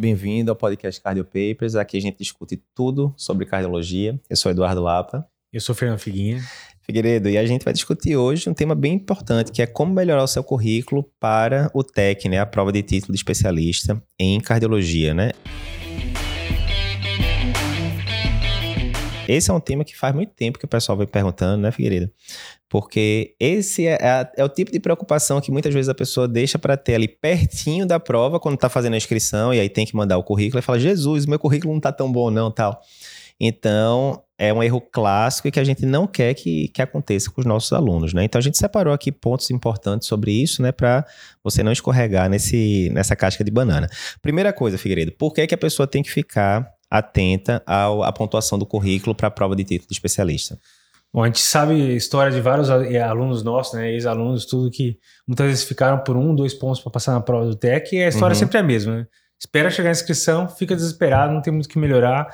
Bem-vindo 0.00 0.50
ao 0.50 0.56
podcast 0.56 0.98
Cardio 0.98 1.26
Papers. 1.26 1.74
Aqui 1.74 1.98
a 1.98 2.00
gente 2.00 2.16
discute 2.16 2.56
tudo 2.74 3.12
sobre 3.18 3.44
cardiologia. 3.44 4.18
Eu 4.30 4.34
sou 4.34 4.50
Eduardo 4.50 4.80
Lapa. 4.80 5.26
Eu 5.52 5.60
sou 5.60 5.74
Fernando 5.74 5.98
Figuinha. 5.98 6.40
Figueiredo, 6.80 7.28
e 7.28 7.36
a 7.36 7.44
gente 7.44 7.66
vai 7.66 7.74
discutir 7.74 8.16
hoje 8.16 8.48
um 8.48 8.54
tema 8.54 8.74
bem 8.74 8.94
importante, 8.94 9.52
que 9.52 9.60
é 9.60 9.66
como 9.66 9.92
melhorar 9.92 10.22
o 10.22 10.26
seu 10.26 10.42
currículo 10.42 11.04
para 11.20 11.70
o 11.74 11.84
TEC, 11.84 12.30
né, 12.30 12.38
a 12.38 12.46
prova 12.46 12.72
de 12.72 12.82
título 12.82 13.12
de 13.12 13.18
especialista 13.18 14.02
em 14.18 14.40
cardiologia, 14.40 15.12
né? 15.12 15.32
Esse 19.30 19.50
é 19.50 19.54
um 19.54 19.60
tema 19.60 19.84
que 19.84 19.96
faz 19.96 20.14
muito 20.14 20.32
tempo 20.32 20.58
que 20.58 20.64
o 20.64 20.68
pessoal 20.68 20.98
vem 20.98 21.06
perguntando, 21.06 21.62
né, 21.62 21.70
Figueiredo? 21.70 22.10
Porque 22.68 23.34
esse 23.38 23.86
é, 23.86 23.98
é, 24.36 24.44
o 24.44 24.48
tipo 24.48 24.72
de 24.72 24.80
preocupação 24.80 25.40
que 25.40 25.52
muitas 25.52 25.72
vezes 25.72 25.88
a 25.88 25.94
pessoa 25.94 26.26
deixa 26.26 26.58
para 26.58 26.76
ter 26.76 26.96
ali 26.96 27.06
pertinho 27.06 27.86
da 27.86 28.00
prova, 28.00 28.40
quando 28.40 28.56
está 28.56 28.68
fazendo 28.68 28.94
a 28.94 28.96
inscrição, 28.96 29.54
e 29.54 29.60
aí 29.60 29.68
tem 29.68 29.86
que 29.86 29.94
mandar 29.94 30.18
o 30.18 30.24
currículo, 30.24 30.58
e 30.58 30.62
fala, 30.62 30.80
Jesus, 30.80 31.26
meu 31.26 31.38
currículo 31.38 31.72
não 31.72 31.78
está 31.78 31.92
tão 31.92 32.10
bom 32.10 32.30
não, 32.30 32.50
tal. 32.50 32.80
Então, 33.40 34.22
é 34.36 34.52
um 34.52 34.62
erro 34.62 34.80
clássico 34.80 35.48
e 35.48 35.50
que 35.50 35.60
a 35.60 35.64
gente 35.64 35.86
não 35.86 36.06
quer 36.06 36.34
que, 36.34 36.68
que 36.68 36.82
aconteça 36.82 37.30
com 37.30 37.40
os 37.40 37.46
nossos 37.46 37.72
alunos, 37.72 38.12
né? 38.12 38.24
Então, 38.24 38.38
a 38.38 38.42
gente 38.42 38.58
separou 38.58 38.92
aqui 38.92 39.12
pontos 39.12 39.50
importantes 39.50 40.08
sobre 40.08 40.32
isso, 40.32 40.60
né? 40.60 40.72
Para 40.72 41.06
você 41.42 41.62
não 41.62 41.72
escorregar 41.72 42.28
nesse, 42.28 42.90
nessa 42.92 43.14
casca 43.14 43.44
de 43.44 43.50
banana. 43.50 43.88
Primeira 44.20 44.52
coisa, 44.52 44.76
Figueiredo, 44.76 45.12
por 45.12 45.32
que, 45.32 45.46
que 45.46 45.54
a 45.54 45.58
pessoa 45.58 45.86
tem 45.86 46.02
que 46.02 46.10
ficar 46.10 46.70
atenta 46.90 47.62
ao, 47.66 48.02
à 48.02 48.12
pontuação 48.12 48.58
do 48.58 48.66
currículo 48.66 49.14
para 49.14 49.28
a 49.28 49.30
prova 49.30 49.54
de 49.54 49.64
título 49.64 49.88
de 49.88 49.94
especialista. 49.94 50.58
Bom, 51.12 51.24
a 51.24 51.26
gente 51.26 51.40
sabe 51.40 51.96
história 51.96 52.30
de 52.30 52.40
vários 52.40 52.70
alunos 52.70 53.42
nossos, 53.42 53.74
né, 53.74 53.90
ex-alunos, 53.90 54.44
tudo 54.44 54.70
que 54.70 54.96
muitas 55.26 55.46
vezes 55.46 55.64
ficaram 55.64 55.98
por 55.98 56.16
um, 56.16 56.34
dois 56.34 56.54
pontos 56.54 56.80
para 56.80 56.92
passar 56.92 57.12
na 57.12 57.20
prova 57.20 57.46
do 57.46 57.56
TEC 57.56 57.96
e 57.96 58.02
a 58.02 58.08
história 58.08 58.34
uhum. 58.34 58.38
sempre 58.38 58.58
é 58.58 58.60
a 58.60 58.64
mesma. 58.64 58.96
Né? 58.96 59.06
Espera 59.38 59.70
chegar 59.70 59.88
a 59.88 59.92
inscrição, 59.92 60.48
fica 60.48 60.74
desesperado, 60.76 61.32
não 61.32 61.42
tem 61.42 61.52
muito 61.52 61.66
o 61.66 61.68
que 61.68 61.78
melhorar. 61.78 62.28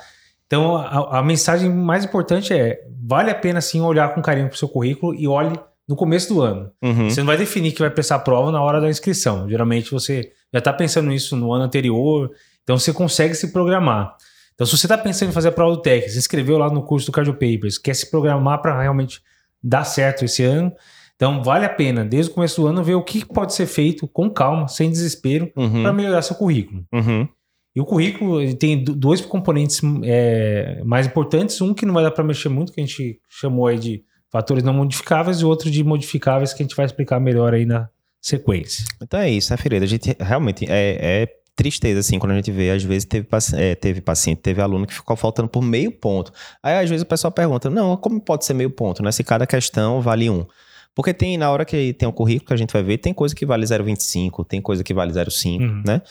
Então, 0.45 0.77
a, 0.77 1.19
a, 1.19 1.23
mensagem 1.23 1.69
mais 1.69 2.05
importante 2.05 2.53
é: 2.53 2.81
vale 3.03 3.31
a 3.31 3.35
pena 3.35 3.61
sim 3.61 3.81
olhar 3.81 4.13
com 4.13 4.21
carinho 4.21 4.47
para 4.47 4.55
o 4.55 4.57
seu 4.57 4.69
currículo 4.69 5.13
e 5.15 5.27
olhe 5.27 5.57
no 5.87 5.95
começo 5.95 6.33
do 6.33 6.41
ano. 6.41 6.71
Uhum. 6.81 7.09
Você 7.09 7.21
não 7.21 7.27
vai 7.27 7.37
definir 7.37 7.71
que 7.71 7.79
vai 7.79 7.89
prestar 7.89 8.15
a 8.15 8.19
prova 8.19 8.51
na 8.51 8.61
hora 8.61 8.81
da 8.81 8.89
inscrição. 8.89 9.49
Geralmente 9.49 9.91
você 9.91 10.31
já 10.53 10.59
está 10.59 10.73
pensando 10.73 11.07
nisso 11.07 11.35
no 11.35 11.53
ano 11.53 11.63
anterior, 11.63 12.31
então 12.63 12.77
você 12.77 12.91
consegue 12.91 13.33
se 13.35 13.51
programar. 13.51 14.15
Então, 14.57 14.65
se 14.65 14.75
você 14.75 14.87
está 14.87 14.97
pensando 14.97 15.29
em 15.29 15.33
fazer 15.33 15.49
a 15.49 15.51
prova 15.51 15.75
do 15.75 15.81
TEC, 15.83 16.09
se 16.09 16.17
inscreveu 16.17 16.57
lá 16.57 16.67
no 16.67 16.81
curso 16.81 17.05
do 17.05 17.11
Cardio 17.11 17.35
Papers, 17.35 17.77
quer 17.77 17.93
se 17.93 18.09
programar 18.09 18.59
para 18.59 18.81
realmente 18.81 19.21
dar 19.63 19.83
certo 19.83 20.25
esse 20.25 20.43
ano, 20.43 20.73
então 21.15 21.43
vale 21.43 21.63
a 21.63 21.69
pena, 21.69 22.03
desde 22.03 22.31
o 22.31 22.33
começo 22.33 22.61
do 22.61 22.67
ano, 22.67 22.83
ver 22.83 22.95
o 22.95 23.03
que 23.03 23.23
pode 23.23 23.53
ser 23.53 23.67
feito 23.67 24.07
com 24.07 24.31
calma, 24.31 24.67
sem 24.67 24.89
desespero, 24.89 25.51
uhum. 25.55 25.83
para 25.83 25.93
melhorar 25.93 26.23
seu 26.23 26.35
currículo. 26.35 26.83
Uhum. 26.91 27.27
E 27.75 27.79
o 27.79 27.85
currículo 27.85 28.55
tem 28.55 28.83
dois 28.83 29.21
componentes 29.21 29.79
é, 30.03 30.81
mais 30.83 31.05
importantes. 31.05 31.61
Um 31.61 31.75
que 31.75 31.85
não 31.85 31.93
vai 31.93 32.03
dar 32.03 32.09
para 32.09 32.23
mexer 32.23 32.49
muito, 32.49 32.73
que 32.73 32.81
a 32.81 32.83
gente 32.83 33.19
chamou 33.29 33.67
aí 33.67 33.77
de 33.77 34.03
fatores 34.31 34.63
não 34.63 34.73
modificáveis, 34.73 35.41
e 35.41 35.45
outro 35.45 35.69
de 35.69 35.83
modificáveis, 35.83 36.53
que 36.55 36.63
a 36.63 36.65
gente 36.65 36.75
vai 36.75 36.87
explicar 36.87 37.19
melhor 37.19 37.53
aí 37.53 37.67
na 37.67 37.87
sequência. 38.19 38.83
Então 38.99 39.19
é 39.19 39.29
isso, 39.29 39.53
né, 39.53 39.57
Ferreira? 39.57 39.85
A 39.85 39.87
gente 39.87 40.15
realmente 40.19 40.65
é, 40.67 41.21
é 41.23 41.27
tristeza, 41.57 42.01
assim, 42.01 42.19
quando 42.19 42.33
a 42.33 42.35
gente 42.35 42.51
vê, 42.51 42.69
às 42.69 42.83
vezes 42.83 43.03
teve, 43.03 43.27
é, 43.55 43.73
teve 43.73 43.99
paciente, 43.99 44.37
teve 44.37 44.61
aluno 44.61 44.85
que 44.85 44.93
ficou 44.93 45.15
faltando 45.15 45.49
por 45.49 45.63
meio 45.63 45.91
ponto. 45.91 46.31
Aí, 46.61 46.77
às 46.77 46.87
vezes, 46.87 47.03
o 47.03 47.05
pessoal 47.05 47.31
pergunta, 47.31 47.67
não, 47.67 47.97
como 47.97 48.21
pode 48.21 48.45
ser 48.45 48.53
meio 48.53 48.69
ponto, 48.69 49.01
né? 49.01 49.11
Se 49.11 49.23
cada 49.23 49.47
questão 49.47 49.99
vale 49.99 50.29
um. 50.29 50.45
Porque 50.93 51.13
tem, 51.13 51.35
na 51.35 51.51
hora 51.51 51.65
que 51.65 51.93
tem 51.93 52.07
o 52.07 52.11
um 52.11 52.13
currículo 52.13 52.47
que 52.47 52.53
a 52.53 52.57
gente 52.57 52.71
vai 52.71 52.83
ver, 52.83 52.99
tem 52.99 53.13
coisa 53.13 53.35
que 53.35 53.45
vale 53.45 53.65
0,25, 53.65 54.45
tem 54.45 54.61
coisa 54.61 54.83
que 54.83 54.93
vale 54.93 55.11
0,5, 55.11 55.61
uhum. 55.61 55.83
né? 55.85 56.01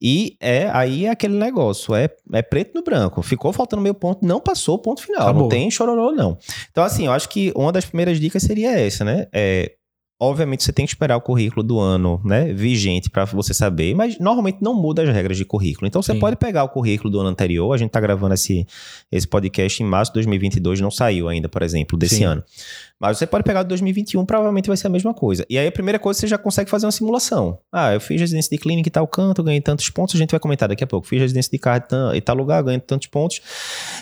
E 0.00 0.36
é 0.40 0.68
aí 0.72 1.06
é 1.06 1.10
aquele 1.10 1.36
negócio, 1.36 1.94
é, 1.94 2.08
é 2.32 2.42
preto 2.42 2.72
no 2.74 2.82
branco. 2.82 3.22
Ficou 3.22 3.52
faltando 3.52 3.82
meio 3.82 3.94
ponto, 3.94 4.24
não 4.26 4.40
passou 4.40 4.76
o 4.76 4.78
ponto 4.78 5.02
final. 5.02 5.22
Acabou. 5.22 5.42
Não 5.42 5.48
tem 5.48 5.70
chororô, 5.70 6.12
não. 6.12 6.38
Então, 6.70 6.84
assim, 6.84 7.06
eu 7.06 7.12
acho 7.12 7.28
que 7.28 7.52
uma 7.54 7.72
das 7.72 7.84
primeiras 7.84 8.20
dicas 8.20 8.42
seria 8.42 8.78
essa, 8.78 9.04
né? 9.04 9.26
É, 9.32 9.72
Obviamente 10.20 10.64
você 10.64 10.72
tem 10.72 10.84
que 10.84 10.90
esperar 10.90 11.16
o 11.16 11.20
currículo 11.20 11.62
do 11.62 11.78
ano, 11.78 12.20
né, 12.24 12.52
vigente 12.52 13.08
para 13.08 13.24
você 13.24 13.54
saber, 13.54 13.94
mas 13.94 14.18
normalmente 14.18 14.58
não 14.60 14.74
muda 14.74 15.02
as 15.02 15.08
regras 15.08 15.36
de 15.36 15.44
currículo. 15.44 15.86
Então 15.86 16.02
você 16.02 16.12
Sim. 16.12 16.18
pode 16.18 16.34
pegar 16.34 16.64
o 16.64 16.68
currículo 16.68 17.08
do 17.08 17.20
ano 17.20 17.28
anterior, 17.28 17.72
a 17.72 17.76
gente 17.76 17.88
está 17.88 18.00
gravando 18.00 18.34
esse, 18.34 18.66
esse 19.12 19.28
podcast 19.28 19.80
em 19.80 19.86
março 19.86 20.10
de 20.10 20.14
2022, 20.14 20.80
não 20.80 20.90
saiu 20.90 21.28
ainda, 21.28 21.48
por 21.48 21.62
exemplo, 21.62 21.96
desse 21.96 22.16
Sim. 22.16 22.24
ano. 22.24 22.44
Mas 23.00 23.18
você 23.18 23.26
pode 23.26 23.44
pegar 23.44 23.60
o 23.60 23.64
2021, 23.64 24.24
provavelmente 24.26 24.66
vai 24.66 24.76
ser 24.76 24.88
a 24.88 24.90
mesma 24.90 25.14
coisa. 25.14 25.46
E 25.48 25.56
aí 25.56 25.66
a 25.66 25.72
primeira 25.72 25.98
coisa 25.98 26.18
você 26.18 26.26
já 26.26 26.36
consegue 26.36 26.68
fazer 26.68 26.86
uma 26.86 26.92
simulação. 26.92 27.58
Ah, 27.72 27.94
eu 27.94 28.00
fiz 28.00 28.20
residência 28.20 28.50
de 28.50 28.58
clínica 28.58 28.88
em 28.88 28.92
tal 28.92 29.06
canto, 29.06 29.42
ganhei 29.42 29.60
tantos 29.60 29.88
pontos, 29.88 30.14
a 30.14 30.18
gente 30.18 30.30
vai 30.30 30.40
comentar 30.40 30.68
daqui 30.68 30.82
a 30.82 30.86
pouco. 30.86 31.06
Fiz 31.06 31.20
residência 31.20 31.50
de 31.50 31.58
carro 31.58 31.84
em 32.14 32.20
tal 32.20 32.34
lugar, 32.34 32.62
ganhei 32.62 32.80
tantos 32.80 33.06
pontos. 33.06 33.40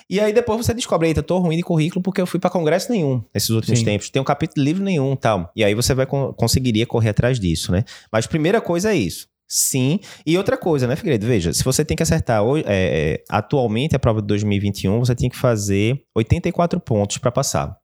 E 0.08 0.18
aí 0.18 0.32
depois 0.32 0.64
você 0.64 0.72
descobre, 0.72 1.08
eita, 1.08 1.22
tô 1.22 1.38
ruim 1.38 1.56
de 1.56 1.62
currículo 1.62 2.02
porque 2.02 2.20
eu 2.20 2.26
fui 2.26 2.40
para 2.40 2.48
congresso 2.48 2.90
nenhum 2.90 3.22
nesses 3.34 3.50
últimos 3.50 3.80
Sim. 3.80 3.84
tempos. 3.84 4.08
Tem 4.08 4.20
um 4.20 4.24
capítulo 4.24 4.64
livre 4.64 4.82
nenhum, 4.82 5.14
tal. 5.14 5.50
E 5.54 5.62
aí 5.62 5.74
você 5.74 5.94
vai 5.94 6.06
conseguiria 6.06 6.86
correr 6.86 7.10
atrás 7.10 7.38
disso, 7.38 7.72
né? 7.72 7.84
Mas 8.10 8.26
primeira 8.26 8.60
coisa 8.60 8.92
é 8.92 8.96
isso. 8.96 9.28
Sim. 9.48 10.00
E 10.26 10.36
outra 10.36 10.56
coisa, 10.56 10.86
né, 10.86 10.96
Figueiredo? 10.96 11.26
Veja, 11.26 11.52
se 11.52 11.62
você 11.62 11.84
tem 11.84 11.96
que 11.96 12.02
acertar 12.02 12.42
é, 12.42 12.62
é, 12.66 13.24
atualmente 13.28 13.94
a 13.94 13.98
prova 13.98 14.20
de 14.20 14.26
2021, 14.26 14.98
você 14.98 15.14
tem 15.14 15.28
que 15.28 15.36
fazer 15.36 16.02
84 16.14 16.80
pontos 16.80 17.18
para 17.18 17.30
passar. 17.30 17.76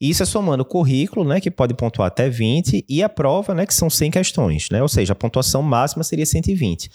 Isso 0.00 0.22
é 0.22 0.26
somando 0.26 0.62
o 0.62 0.66
currículo, 0.66 1.24
né, 1.24 1.40
que 1.40 1.50
pode 1.50 1.74
pontuar 1.74 2.08
até 2.08 2.28
20, 2.28 2.84
e 2.88 3.02
a 3.02 3.08
prova, 3.08 3.54
né, 3.54 3.64
que 3.64 3.72
são 3.72 3.88
100 3.88 4.10
questões, 4.10 4.68
né? 4.70 4.82
Ou 4.82 4.88
seja, 4.88 5.12
a 5.12 5.16
pontuação 5.16 5.62
máxima 5.62 6.02
seria 6.02 6.26
120. 6.26 6.90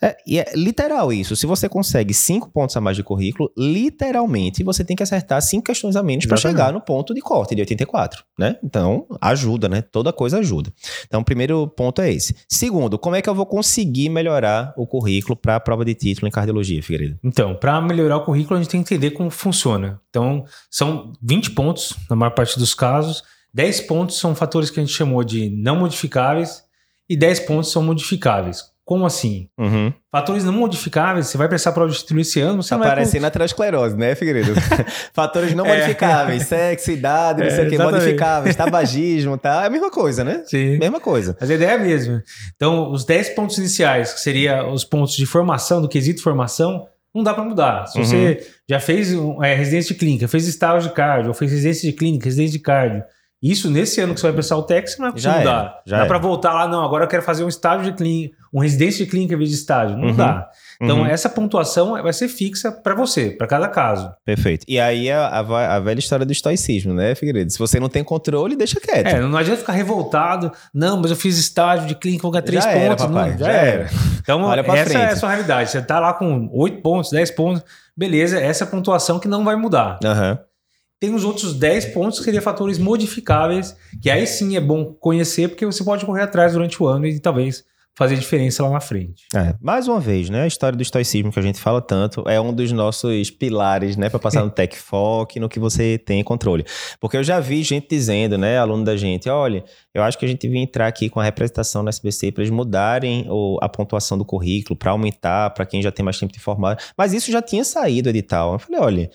É, 0.00 0.16
e 0.26 0.38
é 0.38 0.52
literal 0.54 1.12
isso. 1.12 1.36
Se 1.36 1.46
você 1.46 1.68
consegue 1.68 2.14
5 2.14 2.50
pontos 2.50 2.76
a 2.76 2.80
mais 2.80 2.96
de 2.96 3.02
currículo, 3.02 3.52
literalmente 3.56 4.64
você 4.64 4.82
tem 4.82 4.96
que 4.96 5.02
acertar 5.02 5.42
5 5.42 5.62
questões 5.62 5.94
a 5.94 6.02
menos 6.02 6.24
para 6.24 6.36
chegar 6.36 6.72
no 6.72 6.80
ponto 6.80 7.12
de 7.12 7.20
corte 7.20 7.54
de 7.54 7.60
84, 7.60 8.24
né? 8.38 8.56
Então, 8.64 9.06
ajuda, 9.20 9.68
né? 9.68 9.82
Toda 9.82 10.12
coisa 10.12 10.38
ajuda. 10.38 10.72
Então, 11.06 11.20
o 11.20 11.24
primeiro 11.24 11.68
ponto 11.68 12.00
é 12.00 12.10
esse. 12.10 12.34
Segundo, 12.48 12.98
como 12.98 13.14
é 13.14 13.22
que 13.22 13.28
eu 13.28 13.34
vou 13.34 13.42
vou 13.42 13.46
conseguir 13.46 14.08
melhorar 14.08 14.72
o 14.76 14.86
currículo 14.86 15.34
para 15.34 15.56
a 15.56 15.60
prova 15.60 15.84
de 15.84 15.94
título 15.94 16.28
em 16.28 16.30
cardiologia, 16.30 16.82
Figueiredo? 16.82 17.18
Então, 17.24 17.56
para 17.56 17.80
melhorar 17.80 18.18
o 18.18 18.24
currículo, 18.24 18.56
a 18.56 18.62
gente 18.62 18.70
tem 18.70 18.82
que 18.82 18.94
entender 18.94 19.10
como 19.10 19.30
funciona. 19.30 20.00
Então, 20.08 20.44
são 20.70 21.12
20 21.20 21.50
pontos 21.50 21.91
na 22.08 22.16
maior 22.16 22.30
parte 22.30 22.58
dos 22.58 22.74
casos. 22.74 23.22
10 23.54 23.82
pontos 23.82 24.18
são 24.18 24.34
fatores 24.34 24.70
que 24.70 24.80
a 24.80 24.82
gente 24.82 24.94
chamou 24.94 25.22
de 25.22 25.50
não 25.50 25.76
modificáveis 25.76 26.62
e 27.08 27.16
10 27.16 27.40
pontos 27.40 27.70
são 27.70 27.82
modificáveis. 27.82 28.72
Como 28.84 29.06
assim? 29.06 29.48
Uhum. 29.56 29.92
Fatores 30.10 30.42
não 30.42 30.52
modificáveis, 30.52 31.28
você 31.28 31.38
vai 31.38 31.48
prestar 31.48 31.70
prova 31.70 31.90
de 31.90 31.98
título 31.98 32.20
esse 32.20 32.40
ano, 32.40 32.62
você 32.62 32.70
tá 32.70 32.78
parecendo 32.78 33.24
aterosclerose, 33.24 33.96
né, 33.96 34.14
Figueiredo? 34.16 34.54
Fatores 35.14 35.54
não 35.54 35.64
é. 35.64 35.76
modificáveis, 35.76 36.42
sexo, 36.48 36.90
idade, 36.90 37.40
não 37.40 37.46
é, 37.46 37.50
sei 37.50 37.66
o 37.66 37.70
que, 37.70 37.78
modificáveis, 37.78 38.56
tabagismo, 38.56 39.38
tá? 39.38 39.62
É 39.62 39.66
a 39.66 39.70
mesma 39.70 39.90
coisa, 39.90 40.24
né? 40.24 40.42
Sim. 40.46 40.78
Mesma 40.78 40.98
coisa. 40.98 41.36
Mas 41.40 41.48
a 41.48 41.54
ideia 41.54 41.70
é 41.70 41.74
a 41.74 41.78
mesma. 41.78 42.24
Então, 42.56 42.90
os 42.90 43.04
10 43.04 43.30
pontos 43.30 43.56
iniciais, 43.56 44.12
que 44.12 44.20
seria 44.20 44.66
os 44.66 44.84
pontos 44.84 45.14
de 45.14 45.26
formação, 45.26 45.80
do 45.80 45.88
quesito 45.88 46.20
formação, 46.20 46.86
não 47.14 47.22
dá 47.22 47.34
para 47.34 47.44
mudar. 47.44 47.86
Se 47.86 47.98
uhum. 47.98 48.04
você 48.04 48.46
já 48.68 48.80
fez 48.80 49.12
é, 49.42 49.54
residência 49.54 49.94
de 49.94 49.98
clínica, 49.98 50.28
fez 50.28 50.48
estágio 50.48 50.88
de 50.88 50.94
cardio, 50.94 51.28
ou 51.28 51.34
fez 51.34 51.50
residência 51.50 51.90
de 51.90 51.96
clínica, 51.96 52.24
residência 52.24 52.58
de 52.58 52.62
cardio, 52.64 53.04
isso 53.42 53.70
nesse 53.70 54.00
ano 54.00 54.14
que 54.14 54.20
você 54.20 54.26
vai 54.28 54.34
prestar 54.34 54.56
o 54.56 54.62
TEC, 54.62 54.98
não 54.98 55.08
é 55.08 55.12
possível 55.12 55.38
mudar. 55.38 55.82
Já 55.84 55.98
não 55.98 56.04
é 56.04 56.08
para 56.08 56.18
voltar 56.18 56.52
lá, 56.54 56.68
não, 56.68 56.84
agora 56.84 57.04
eu 57.04 57.08
quero 57.08 57.22
fazer 57.22 57.42
um 57.42 57.48
estágio 57.48 57.90
de 57.90 57.96
clínica, 57.96 58.36
um 58.52 58.60
residência 58.60 59.04
de 59.04 59.10
clínica 59.10 59.34
em 59.34 59.38
vez 59.38 59.50
de 59.50 59.56
estágio. 59.56 59.96
Não 59.96 60.08
uhum. 60.08 60.16
dá. 60.16 60.50
Então, 60.80 60.98
uhum. 61.00 61.06
essa 61.06 61.28
pontuação 61.28 61.92
vai 62.02 62.12
ser 62.12 62.28
fixa 62.28 62.72
para 62.72 62.94
você, 62.94 63.30
para 63.30 63.46
cada 63.46 63.68
caso. 63.68 64.12
Perfeito. 64.24 64.66
E 64.68 64.80
aí 64.80 65.10
a, 65.10 65.28
a, 65.28 65.76
a, 65.76 65.80
velha 65.80 66.00
história 66.00 66.26
do 66.26 66.32
estoicismo, 66.32 66.92
né, 66.92 67.14
Figueiredo? 67.14 67.50
Se 67.52 67.58
você 67.58 67.78
não 67.78 67.88
tem 67.88 68.02
controle, 68.02 68.56
deixa 68.56 68.80
quieto. 68.80 69.06
É, 69.06 69.20
não 69.20 69.38
adianta 69.38 69.60
ficar 69.60 69.72
revoltado. 69.72 70.52
Não, 70.74 70.96
mas 71.00 71.10
eu 71.10 71.16
fiz 71.16 71.38
estágio 71.38 71.86
de 71.86 71.94
clínica, 71.94 72.22
vou 72.22 72.32
ganhar 72.32 72.42
três 72.42 72.64
já 72.64 72.72
pontos. 72.72 72.84
Era, 72.84 72.96
papai, 72.96 73.30
não, 73.30 73.38
já, 73.38 73.46
já 73.46 73.52
era. 73.52 73.82
era. 73.82 73.90
Então, 74.20 74.42
Olha 74.44 74.60
essa 74.60 74.90
frente. 74.90 74.96
é 74.96 75.12
a 75.12 75.16
sua 75.16 75.28
realidade. 75.30 75.70
Você 75.70 75.80
tá 75.80 76.00
lá 76.00 76.12
com 76.12 76.50
oito 76.52 76.82
pontos, 76.82 77.10
dez 77.10 77.30
pontos, 77.30 77.62
beleza, 77.96 78.38
essa 78.40 78.64
é 78.64 78.66
a 78.66 78.70
pontuação 78.70 79.18
que 79.18 79.28
não 79.28 79.44
vai 79.44 79.56
mudar. 79.56 79.98
Aham. 80.04 80.32
Uhum. 80.32 80.52
Tem 81.00 81.12
os 81.12 81.24
outros 81.24 81.54
10 81.54 81.86
pontos 81.86 82.20
que 82.20 82.26
seriam 82.26 82.40
fatores 82.40 82.78
modificáveis, 82.78 83.76
que 84.00 84.08
aí 84.08 84.24
sim 84.24 84.56
é 84.56 84.60
bom 84.60 84.84
conhecer, 84.84 85.48
porque 85.48 85.66
você 85.66 85.82
pode 85.82 86.06
correr 86.06 86.22
atrás 86.22 86.52
durante 86.52 86.80
o 86.80 86.86
ano 86.86 87.04
e 87.06 87.18
talvez 87.18 87.64
fazer 87.94 88.16
diferença 88.16 88.62
lá 88.62 88.70
na 88.70 88.80
frente. 88.80 89.26
É, 89.34 89.54
mais 89.60 89.86
uma 89.86 90.00
vez, 90.00 90.30
né? 90.30 90.42
A 90.42 90.46
história 90.46 90.76
do 90.76 90.82
estoicismo 90.82 91.30
que 91.30 91.38
a 91.38 91.42
gente 91.42 91.60
fala 91.60 91.80
tanto 91.80 92.26
é 92.26 92.40
um 92.40 92.52
dos 92.52 92.72
nossos 92.72 93.30
pilares, 93.30 93.96
né? 93.96 94.08
Para 94.08 94.18
passar 94.18 94.42
no 94.42 94.50
Tech 94.52 94.76
Foc, 94.76 95.36
no 95.36 95.48
que 95.48 95.60
você 95.60 95.98
tem 95.98 96.22
controle. 96.24 96.64
Porque 96.98 97.16
eu 97.16 97.24
já 97.24 97.38
vi 97.38 97.62
gente 97.62 97.88
dizendo, 97.88 98.38
né? 98.38 98.58
Aluno 98.58 98.84
da 98.84 98.96
gente, 98.96 99.28
olha, 99.28 99.62
eu 99.94 100.02
acho 100.02 100.18
que 100.18 100.24
a 100.24 100.28
gente 100.28 100.40
devia 100.40 100.60
entrar 100.60 100.86
aqui 100.86 101.10
com 101.10 101.20
a 101.20 101.24
representação 101.24 101.82
na 101.82 101.90
SBC 101.90 102.32
para 102.32 102.42
eles 102.42 102.52
mudarem 102.52 103.26
o, 103.28 103.58
a 103.60 103.68
pontuação 103.68 104.16
do 104.16 104.24
currículo, 104.24 104.74
para 104.76 104.90
aumentar, 104.90 105.50
para 105.50 105.66
quem 105.66 105.82
já 105.82 105.92
tem 105.92 106.04
mais 106.04 106.18
tempo 106.18 106.32
de 106.32 106.40
formar. 106.40 106.78
Mas 106.96 107.12
isso 107.12 107.30
já 107.30 107.42
tinha 107.42 107.64
saído 107.64 108.08
edital. 108.08 108.54
Eu 108.54 108.58
falei, 108.58 108.80
olha, 108.80 109.10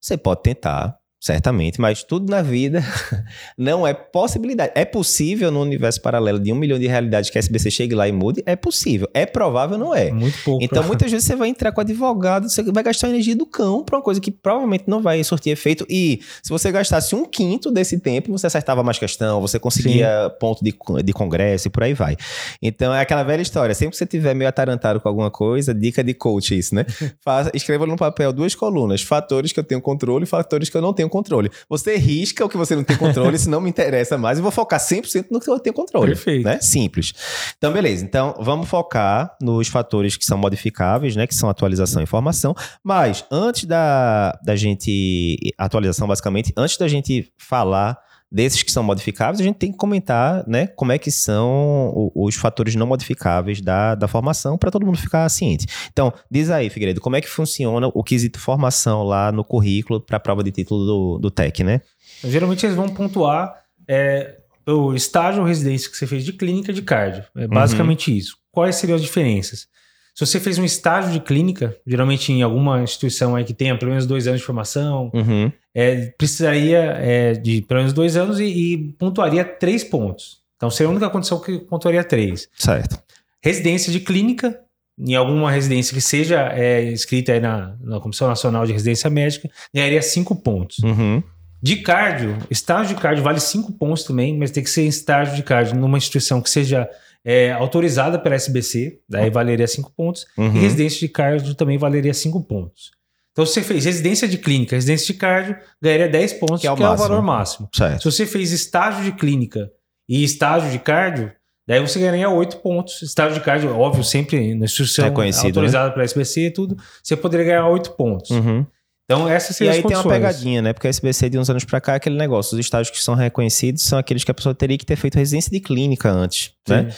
você 0.00 0.16
pode 0.16 0.42
tentar, 0.42 0.96
certamente, 1.22 1.80
mas 1.80 2.02
tudo 2.02 2.28
na 2.28 2.42
vida 2.42 2.82
não 3.56 3.86
é 3.86 3.94
possibilidade. 3.94 4.72
É 4.74 4.84
possível 4.84 5.52
no 5.52 5.62
universo 5.62 6.02
paralelo 6.02 6.40
de 6.40 6.52
um 6.52 6.56
milhão 6.56 6.80
de 6.80 6.88
realidades 6.88 7.30
que 7.30 7.38
a 7.38 7.40
SBC 7.40 7.70
chegue 7.70 7.94
lá 7.94 8.08
e 8.08 8.12
mude? 8.12 8.42
É 8.44 8.56
possível. 8.56 9.08
É 9.14 9.24
provável, 9.24 9.78
não 9.78 9.94
é? 9.94 10.10
Muito 10.10 10.36
pouco. 10.42 10.64
Então, 10.64 10.82
muitas 10.82 11.08
vezes 11.12 11.24
você 11.24 11.36
vai 11.36 11.48
entrar 11.48 11.70
com 11.70 11.80
advogado, 11.80 12.50
você 12.50 12.60
vai 12.64 12.82
gastar 12.82 13.08
energia 13.08 13.36
do 13.36 13.46
cão 13.46 13.84
para 13.84 13.98
uma 13.98 14.02
coisa 14.02 14.20
que 14.20 14.32
provavelmente 14.32 14.82
não 14.88 15.00
vai 15.00 15.22
surtir 15.22 15.52
efeito. 15.52 15.86
E 15.88 16.20
se 16.42 16.50
você 16.50 16.72
gastasse 16.72 17.14
um 17.14 17.24
quinto 17.24 17.70
desse 17.70 18.00
tempo, 18.00 18.32
você 18.32 18.48
acertava 18.48 18.82
mais 18.82 18.98
questão, 18.98 19.40
você 19.40 19.60
conseguia 19.60 20.28
Sim. 20.28 20.36
ponto 20.40 20.64
de, 20.64 20.74
de 21.04 21.12
congresso 21.12 21.68
e 21.68 21.70
por 21.70 21.84
aí 21.84 21.94
vai. 21.94 22.16
Então, 22.60 22.92
é 22.92 23.00
aquela 23.00 23.22
velha 23.22 23.42
história. 23.42 23.76
Sempre 23.76 23.92
que 23.92 23.98
você 23.98 24.06
tiver 24.06 24.34
meio 24.34 24.48
atarantado 24.48 25.00
com 25.00 25.08
alguma 25.08 25.30
coisa, 25.30 25.72
dica 25.72 26.02
de 26.02 26.14
coach 26.14 26.58
isso, 26.58 26.74
né? 26.74 26.84
Faça, 27.22 27.52
escreva 27.54 27.86
no 27.86 27.96
papel 27.96 28.32
duas 28.32 28.56
colunas, 28.56 29.02
fatores 29.02 29.52
que 29.52 29.60
eu 29.60 29.64
tenho 29.64 29.80
controle 29.80 30.24
e 30.24 30.26
fatores 30.26 30.68
que 30.68 30.76
eu 30.76 30.82
não 30.82 30.92
tenho 30.92 31.11
controle. 31.12 31.50
Você 31.68 31.96
risca 31.96 32.44
o 32.44 32.48
que 32.48 32.56
você 32.56 32.74
não 32.74 32.82
tem 32.82 32.96
controle, 32.96 33.38
se 33.38 33.48
não 33.48 33.60
me 33.60 33.68
interessa 33.68 34.16
mais, 34.16 34.38
e 34.38 34.42
vou 34.42 34.50
focar 34.50 34.80
100% 34.80 35.26
no 35.30 35.38
que 35.38 35.50
eu 35.50 35.60
tenho 35.60 35.74
controle. 35.74 36.12
Perfeito. 36.12 36.44
Né? 36.44 36.58
Simples. 36.60 37.12
Então, 37.58 37.72
beleza. 37.72 38.02
Então, 38.04 38.34
vamos 38.40 38.68
focar 38.68 39.36
nos 39.40 39.68
fatores 39.68 40.16
que 40.16 40.24
são 40.24 40.38
modificáveis, 40.38 41.14
né? 41.14 41.26
Que 41.26 41.34
são 41.34 41.50
atualização 41.50 42.00
e 42.00 42.04
informação. 42.04 42.54
Mas, 42.82 43.24
antes 43.30 43.64
da, 43.64 44.32
da 44.42 44.56
gente... 44.56 45.38
Atualização, 45.58 46.08
basicamente, 46.08 46.52
antes 46.56 46.76
da 46.78 46.88
gente 46.88 47.30
falar 47.36 47.98
desses 48.32 48.62
que 48.62 48.72
são 48.72 48.82
modificáveis, 48.82 49.40
a 49.40 49.44
gente 49.44 49.56
tem 49.56 49.70
que 49.70 49.76
comentar 49.76 50.42
né, 50.48 50.66
como 50.68 50.90
é 50.90 50.98
que 50.98 51.10
são 51.10 52.10
os 52.14 52.34
fatores 52.34 52.74
não 52.74 52.86
modificáveis 52.86 53.60
da, 53.60 53.94
da 53.94 54.08
formação 54.08 54.56
para 54.56 54.70
todo 54.70 54.86
mundo 54.86 54.98
ficar 54.98 55.28
ciente. 55.28 55.66
Então, 55.92 56.12
diz 56.30 56.50
aí, 56.50 56.70
Figueiredo, 56.70 57.00
como 57.00 57.14
é 57.14 57.20
que 57.20 57.28
funciona 57.28 57.88
o 57.92 58.02
quesito 58.02 58.40
formação 58.40 59.02
lá 59.02 59.30
no 59.30 59.44
currículo 59.44 60.00
para 60.00 60.16
a 60.16 60.20
prova 60.20 60.42
de 60.42 60.50
título 60.50 60.86
do, 60.86 61.18
do 61.18 61.30
TEC, 61.30 61.62
né? 61.62 61.82
Geralmente 62.24 62.64
eles 62.64 62.76
vão 62.76 62.88
pontuar 62.88 63.54
é, 63.86 64.38
o 64.66 64.94
estágio 64.94 65.42
ou 65.42 65.46
residência 65.46 65.90
que 65.90 65.96
você 65.96 66.06
fez 66.06 66.24
de 66.24 66.32
clínica 66.32 66.72
de 66.72 66.80
cardio. 66.80 67.24
É 67.36 67.46
basicamente 67.46 68.10
uhum. 68.10 68.16
isso. 68.16 68.36
Quais 68.50 68.76
seriam 68.76 68.96
as 68.96 69.02
diferenças? 69.02 69.66
Se 70.14 70.26
você 70.26 70.38
fez 70.38 70.58
um 70.58 70.64
estágio 70.64 71.10
de 71.10 71.20
clínica, 71.20 71.74
geralmente 71.86 72.32
em 72.32 72.42
alguma 72.42 72.82
instituição 72.82 73.34
aí 73.34 73.44
que 73.44 73.54
tenha 73.54 73.76
pelo 73.78 73.90
menos 73.90 74.06
dois 74.06 74.26
anos 74.26 74.40
de 74.40 74.46
formação, 74.46 75.10
uhum. 75.14 75.50
é, 75.74 76.06
precisaria 76.18 76.78
é, 76.98 77.32
de 77.32 77.62
pelo 77.62 77.80
menos 77.80 77.92
dois 77.94 78.16
anos 78.16 78.38
e, 78.38 78.44
e, 78.44 78.78
pontuaria 78.98 79.44
três 79.44 79.82
pontos. 79.82 80.42
Então 80.56 80.70
seria 80.70 80.88
a 80.88 80.90
única 80.90 81.08
condição 81.08 81.40
que 81.40 81.58
pontuaria 81.60 82.04
três. 82.04 82.48
Certo. 82.54 83.00
Residência 83.42 83.90
de 83.90 84.00
clínica, 84.00 84.60
em 84.98 85.14
alguma 85.14 85.50
residência 85.50 85.94
que 85.94 86.00
seja 86.00 86.52
é, 86.52 86.82
escrita 86.82 87.32
aí 87.32 87.40
na, 87.40 87.74
na 87.80 87.98
Comissão 87.98 88.28
Nacional 88.28 88.66
de 88.66 88.72
Residência 88.72 89.08
Médica, 89.08 89.48
ganharia 89.74 90.02
cinco 90.02 90.36
pontos. 90.36 90.78
Uhum. 90.80 91.22
De 91.62 91.76
cardio, 91.76 92.36
estágio 92.50 92.94
de 92.94 93.00
cardio 93.00 93.22
vale 93.22 93.40
cinco 93.40 93.72
pontos 93.72 94.04
também, 94.04 94.36
mas 94.36 94.50
tem 94.50 94.62
que 94.62 94.70
ser 94.70 94.82
estágio 94.82 95.36
de 95.36 95.42
cardio 95.42 95.76
numa 95.76 95.96
instituição 95.96 96.42
que 96.42 96.50
seja 96.50 96.88
é, 97.24 97.52
autorizada 97.52 98.18
pela 98.18 98.34
SBC, 98.34 99.00
daí 99.08 99.30
valeria 99.30 99.66
5 99.66 99.92
pontos, 99.96 100.26
uhum. 100.36 100.54
e 100.56 100.58
residência 100.58 101.00
de 101.00 101.08
cardio 101.08 101.54
também 101.54 101.78
valeria 101.78 102.12
5 102.12 102.42
pontos. 102.44 102.90
Então, 103.32 103.46
se 103.46 103.54
você 103.54 103.62
fez 103.62 103.84
residência 103.86 104.28
de 104.28 104.36
clínica, 104.36 104.76
residência 104.76 105.06
de 105.06 105.18
cardio, 105.18 105.56
ganharia 105.80 106.08
10 106.08 106.32
pontos, 106.34 106.60
que 106.60 106.66
é 106.66 106.72
o, 106.72 106.76
que 106.76 106.82
é 106.82 106.88
o 106.88 106.96
valor 106.96 107.22
máximo. 107.22 107.68
Certo. 107.74 108.02
Se 108.02 108.04
você 108.04 108.26
fez 108.26 108.52
estágio 108.52 109.04
de 109.04 109.12
clínica 109.12 109.70
e 110.06 110.22
estágio 110.22 110.70
de 110.70 110.78
cardio, 110.78 111.32
daí 111.66 111.80
você 111.80 111.98
ganharia 111.98 112.28
8 112.28 112.58
pontos. 112.58 113.00
Estágio 113.00 113.38
de 113.38 113.44
cardio, 113.44 113.74
óbvio, 113.74 114.04
sempre 114.04 114.54
na 114.54 114.66
instituição 114.66 115.06
autorizada 115.06 115.88
né? 115.88 115.92
pela 115.92 116.04
SBC 116.04 116.46
e 116.46 116.50
tudo, 116.50 116.76
você 117.02 117.16
poderia 117.16 117.46
ganhar 117.46 117.68
8 117.68 117.92
pontos. 117.92 118.30
Uhum. 118.30 118.66
Então, 119.04 119.28
essa 119.28 119.52
seria 119.52 119.72
E 119.72 119.76
aí 119.76 119.82
tem 119.82 119.96
uma 119.96 120.08
pegadinha, 120.08 120.62
né? 120.62 120.72
Porque 120.72 120.86
a 120.86 120.90
SBC 120.90 121.28
de 121.28 121.38
uns 121.38 121.50
anos 121.50 121.64
para 121.64 121.80
cá 121.80 121.94
é 121.94 121.96
aquele 121.96 122.16
negócio. 122.16 122.54
Os 122.54 122.64
estágios 122.64 122.96
que 122.96 123.02
são 123.02 123.14
reconhecidos 123.14 123.82
são 123.82 123.98
aqueles 123.98 124.22
que 124.22 124.30
a 124.30 124.34
pessoa 124.34 124.54
teria 124.54 124.78
que 124.78 124.86
ter 124.86 124.96
feito 124.96 125.16
residência 125.16 125.50
de 125.50 125.60
clínica 125.60 126.10
antes, 126.10 126.52
Sim. 126.66 126.74
né? 126.74 126.88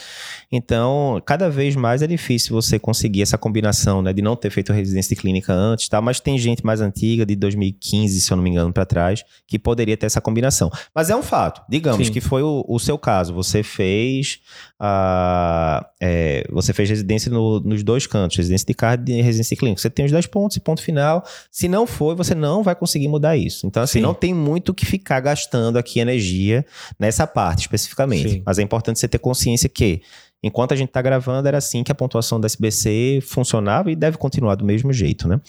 Então, 0.51 1.21
cada 1.25 1.49
vez 1.49 1.75
mais 1.75 2.01
é 2.01 2.07
difícil 2.07 2.55
você 2.55 2.77
conseguir 2.77 3.23
essa 3.23 3.37
combinação, 3.37 4.01
né? 4.01 4.13
De 4.13 4.21
não 4.21 4.35
ter 4.35 4.51
feito 4.51 4.71
residência 4.71 5.15
de 5.15 5.21
clínica 5.21 5.51
antes, 5.51 5.89
tá? 5.89 5.99
Mas 5.99 6.19
tem 6.19 6.37
gente 6.37 6.63
mais 6.63 6.79
antiga, 6.79 7.25
de 7.25 7.35
2015, 7.35 8.21
se 8.21 8.31
eu 8.31 8.37
não 8.37 8.43
me 8.43 8.51
engano, 8.51 8.71
para 8.71 8.85
trás, 8.85 9.23
que 9.47 9.57
poderia 9.57 9.97
ter 9.97 10.05
essa 10.05 10.21
combinação. 10.21 10.71
Mas 10.93 11.09
é 11.09 11.15
um 11.15 11.23
fato. 11.23 11.61
Digamos 11.67 12.07
Sim. 12.07 12.13
que 12.13 12.21
foi 12.21 12.43
o, 12.43 12.63
o, 12.67 12.79
seu 12.79 12.97
caso. 12.97 13.33
Você 13.33 13.63
fez 13.63 14.39
a... 14.79 15.85
É, 15.99 16.45
você 16.51 16.71
fez 16.71 16.87
residência 16.87 17.31
no, 17.31 17.59
nos 17.61 17.83
dois 17.83 18.05
cantos, 18.05 18.37
residência 18.37 18.67
de 18.67 18.73
cardio 18.73 19.15
e 19.15 19.21
residência 19.21 19.55
de 19.55 19.59
clínica. 19.59 19.81
Você 19.81 19.89
tem 19.89 20.05
os 20.05 20.11
10 20.11 20.27
pontos 20.27 20.55
e 20.55 20.59
ponto 20.59 20.81
final. 20.81 21.23
Se 21.51 21.67
não 21.67 21.87
for, 21.95 22.15
você 22.15 22.35
não 22.35 22.61
vai 22.61 22.75
conseguir 22.75 23.07
mudar 23.07 23.37
isso. 23.37 23.65
Então, 23.65 23.81
assim, 23.81 23.99
Sim. 23.99 24.03
não 24.03 24.13
tem 24.13 24.33
muito 24.33 24.73
que 24.73 24.85
ficar 24.85 25.19
gastando 25.19 25.77
aqui 25.77 25.99
energia 25.99 26.65
nessa 26.99 27.25
parte 27.25 27.61
especificamente. 27.61 28.29
Sim. 28.29 28.43
Mas 28.45 28.59
é 28.59 28.61
importante 28.61 28.99
você 28.99 29.07
ter 29.07 29.19
consciência 29.19 29.69
que 29.69 30.01
Enquanto 30.43 30.73
a 30.73 30.75
gente 30.75 30.89
está 30.89 31.01
gravando, 31.01 31.47
era 31.47 31.57
assim 31.57 31.83
que 31.83 31.91
a 31.91 31.95
pontuação 31.95 32.39
da 32.39 32.45
SBC 32.45 33.19
funcionava 33.23 33.89
e 33.89 33.95
deve 33.95 34.15
continuar 34.15 34.53
do 34.53 34.63
mesmo 34.63 34.93
jeito, 34.93 35.27
né? 35.27 35.41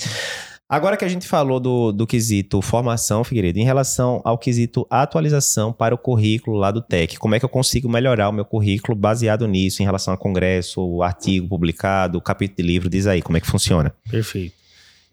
Agora 0.68 0.96
que 0.96 1.04
a 1.04 1.08
gente 1.08 1.28
falou 1.28 1.60
do, 1.60 1.92
do 1.92 2.06
quesito 2.06 2.60
formação, 2.62 3.22
Figueiredo, 3.22 3.58
em 3.58 3.64
relação 3.64 4.20
ao 4.24 4.36
quesito 4.36 4.86
atualização 4.90 5.70
para 5.70 5.94
o 5.94 5.98
currículo 5.98 6.56
lá 6.56 6.70
do 6.70 6.80
TEC, 6.80 7.18
como 7.18 7.34
é 7.34 7.38
que 7.38 7.44
eu 7.44 7.48
consigo 7.48 7.88
melhorar 7.88 8.28
o 8.28 8.32
meu 8.32 8.44
currículo 8.44 8.96
baseado 8.96 9.46
nisso, 9.46 9.80
em 9.80 9.84
relação 9.84 10.12
a 10.12 10.16
congresso, 10.16 11.02
artigo 11.02 11.46
publicado, 11.46 12.20
capítulo 12.20 12.56
de 12.56 12.62
livro, 12.62 12.88
diz 12.88 13.06
aí, 13.06 13.22
como 13.22 13.36
é 13.36 13.40
que 13.40 13.46
funciona? 13.46 13.94
Perfeito. 14.10 14.54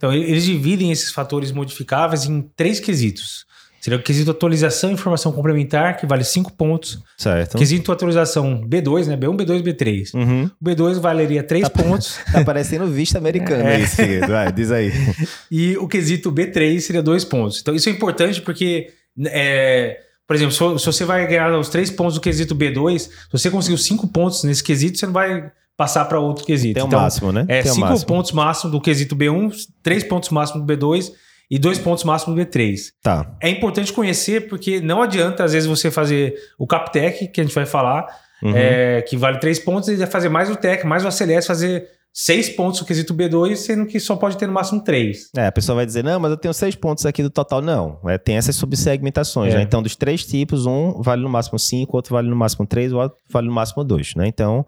Então, 0.03 0.13
eles 0.13 0.43
dividem 0.43 0.91
esses 0.91 1.13
fatores 1.13 1.53
modificáveis 1.53 2.25
em 2.25 2.41
três 2.57 2.77
quesitos. 2.77 3.45
Seria 3.79 3.97
o 3.97 4.03
quesito 4.03 4.31
atualização 4.31 4.89
e 4.89 4.93
informação 4.93 5.31
complementar, 5.31 5.95
que 5.95 6.05
vale 6.05 6.25
5 6.25 6.51
pontos. 6.57 7.01
Certo. 7.17 7.57
Quesito 7.57 7.89
atualização 7.89 8.67
B2, 8.67 9.07
né? 9.07 9.15
B1, 9.15 9.37
B2, 9.37 9.63
B3. 9.63 10.13
Uhum. 10.13 10.51
O 10.59 10.65
B2 10.65 10.99
valeria 10.99 11.41
3 11.41 11.63
tá, 11.63 11.69
pontos. 11.69 12.19
Tá 12.29 12.43
parecendo 12.43 12.85
vista 12.87 13.17
americana 13.17 13.75
é. 13.75 13.79
isso, 13.79 13.95
Vai, 14.27 14.51
diz 14.51 14.71
aí. 14.71 14.91
E 15.49 15.77
o 15.77 15.87
quesito 15.87 16.29
B3 16.33 16.81
seria 16.81 17.01
2 17.01 17.23
pontos. 17.23 17.61
Então 17.61 17.73
isso 17.73 17.87
é 17.87 17.91
importante 17.93 18.41
porque, 18.41 18.89
é, 19.27 20.01
por 20.27 20.35
exemplo, 20.35 20.53
se, 20.53 20.79
se 20.79 20.85
você 20.85 21.05
vai 21.05 21.25
ganhar 21.27 21.57
os 21.57 21.69
3 21.69 21.91
pontos 21.91 22.15
do 22.15 22.21
quesito 22.21 22.53
B2, 22.53 22.99
se 22.99 23.09
você 23.31 23.49
conseguiu 23.49 23.77
5 23.77 24.05
pontos 24.09 24.43
nesse 24.43 24.63
quesito, 24.63 24.97
você 24.97 25.05
não 25.05 25.13
vai 25.13 25.49
passar 25.75 26.05
para 26.05 26.19
outro 26.19 26.45
quesito. 26.45 26.75
Tem 26.75 26.83
o 26.83 26.87
então, 26.87 26.99
máximo, 26.99 27.31
né? 27.31 27.45
É 27.47 27.61
5 27.61 28.05
pontos 28.05 28.31
máximo 28.31 28.71
do 28.71 28.81
quesito 28.81 29.15
B1, 29.15 29.51
3 29.81 30.03
pontos 30.03 30.29
máximo 30.29 30.63
do 30.63 30.73
B2 30.73 31.11
e 31.49 31.59
dois 31.59 31.77
pontos 31.77 32.03
máximos 32.03 32.35
do 32.35 32.41
B3. 32.43 32.77
Tá. 33.01 33.35
É 33.39 33.49
importante 33.49 33.93
conhecer 33.93 34.47
porque 34.47 34.81
não 34.81 35.01
adianta, 35.01 35.43
às 35.43 35.53
vezes, 35.53 35.67
você 35.67 35.91
fazer 35.91 36.35
o 36.57 36.65
Captec, 36.65 37.27
que 37.27 37.41
a 37.41 37.43
gente 37.43 37.53
vai 37.53 37.65
falar, 37.65 38.07
uhum. 38.41 38.53
é, 38.55 39.01
que 39.03 39.15
vale 39.15 39.37
três 39.39 39.59
pontos, 39.59 39.87
e 39.89 40.05
fazer 40.07 40.29
mais 40.29 40.49
o 40.49 40.55
TEC, 40.55 40.85
mais 40.85 41.05
o 41.05 41.07
ACLS, 41.07 41.45
fazer 41.45 41.87
seis 42.13 42.47
pontos 42.47 42.79
no 42.79 42.85
quesito 42.85 43.13
B2, 43.13 43.55
sendo 43.55 43.87
que 43.87 43.99
só 43.99 44.15
pode 44.15 44.37
ter 44.37 44.45
no 44.45 44.53
máximo 44.53 44.81
três. 44.83 45.29
É, 45.35 45.47
a 45.47 45.51
pessoa 45.51 45.77
vai 45.77 45.85
dizer, 45.85 46.03
não, 46.03 46.19
mas 46.19 46.29
eu 46.29 46.37
tenho 46.37 46.53
seis 46.53 46.75
pontos 46.75 47.05
aqui 47.07 47.23
do 47.23 47.29
total. 47.29 47.61
Não, 47.61 47.97
é, 48.05 48.19
tem 48.19 48.37
essas 48.37 48.55
subsegmentações, 48.55 49.53
é. 49.53 49.57
né? 49.57 49.63
Então, 49.63 49.81
dos 49.81 49.95
três 49.95 50.23
tipos, 50.23 50.67
um 50.67 51.01
vale 51.01 51.23
no 51.23 51.29
máximo 51.29 51.57
cinco, 51.57 51.97
outro 51.97 52.13
vale 52.13 52.29
no 52.29 52.35
máximo 52.35 52.67
três, 52.67 52.93
o 52.93 52.97
outro 52.97 53.17
vale 53.29 53.47
no 53.47 53.53
máximo 53.53 53.83
dois, 53.83 54.13
né? 54.15 54.27
Então... 54.27 54.63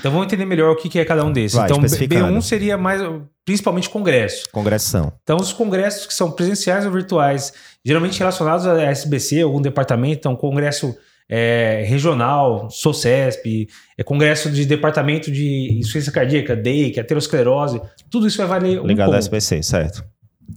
Então, 0.00 0.10
vamos 0.10 0.26
entender 0.26 0.46
melhor 0.46 0.72
o 0.72 0.76
que 0.76 0.98
é 0.98 1.04
cada 1.04 1.22
um 1.22 1.32
desses. 1.32 1.56
Vai, 1.56 1.66
então, 1.66 1.80
B1 1.80 2.40
seria 2.40 2.78
mais, 2.78 3.02
principalmente 3.44 3.90
congresso. 3.90 4.48
Congressão. 4.50 5.12
Então, 5.22 5.36
os 5.36 5.52
congressos 5.52 6.06
que 6.06 6.14
são 6.14 6.30
presenciais 6.30 6.86
ou 6.86 6.92
virtuais, 6.92 7.52
geralmente 7.84 8.18
relacionados 8.18 8.66
à 8.66 8.80
SBC, 8.82 9.42
algum 9.42 9.60
departamento, 9.60 10.20
então, 10.20 10.34
congresso 10.34 10.96
é, 11.28 11.84
regional, 11.86 12.70
SOCESP, 12.70 13.68
é 13.98 14.02
congresso 14.02 14.50
de 14.50 14.64
departamento 14.64 15.30
de 15.30 15.78
insuficiência 15.78 16.12
cardíaca, 16.12 16.54
DEIC, 16.54 17.00
aterosclerose, 17.00 17.80
tudo 18.10 18.26
isso 18.26 18.38
vai 18.38 18.46
valer 18.46 18.80
um 18.80 18.86
Ligado 18.86 19.12
ao 19.12 19.18
SPC, 19.18 19.62
certo. 19.62 20.04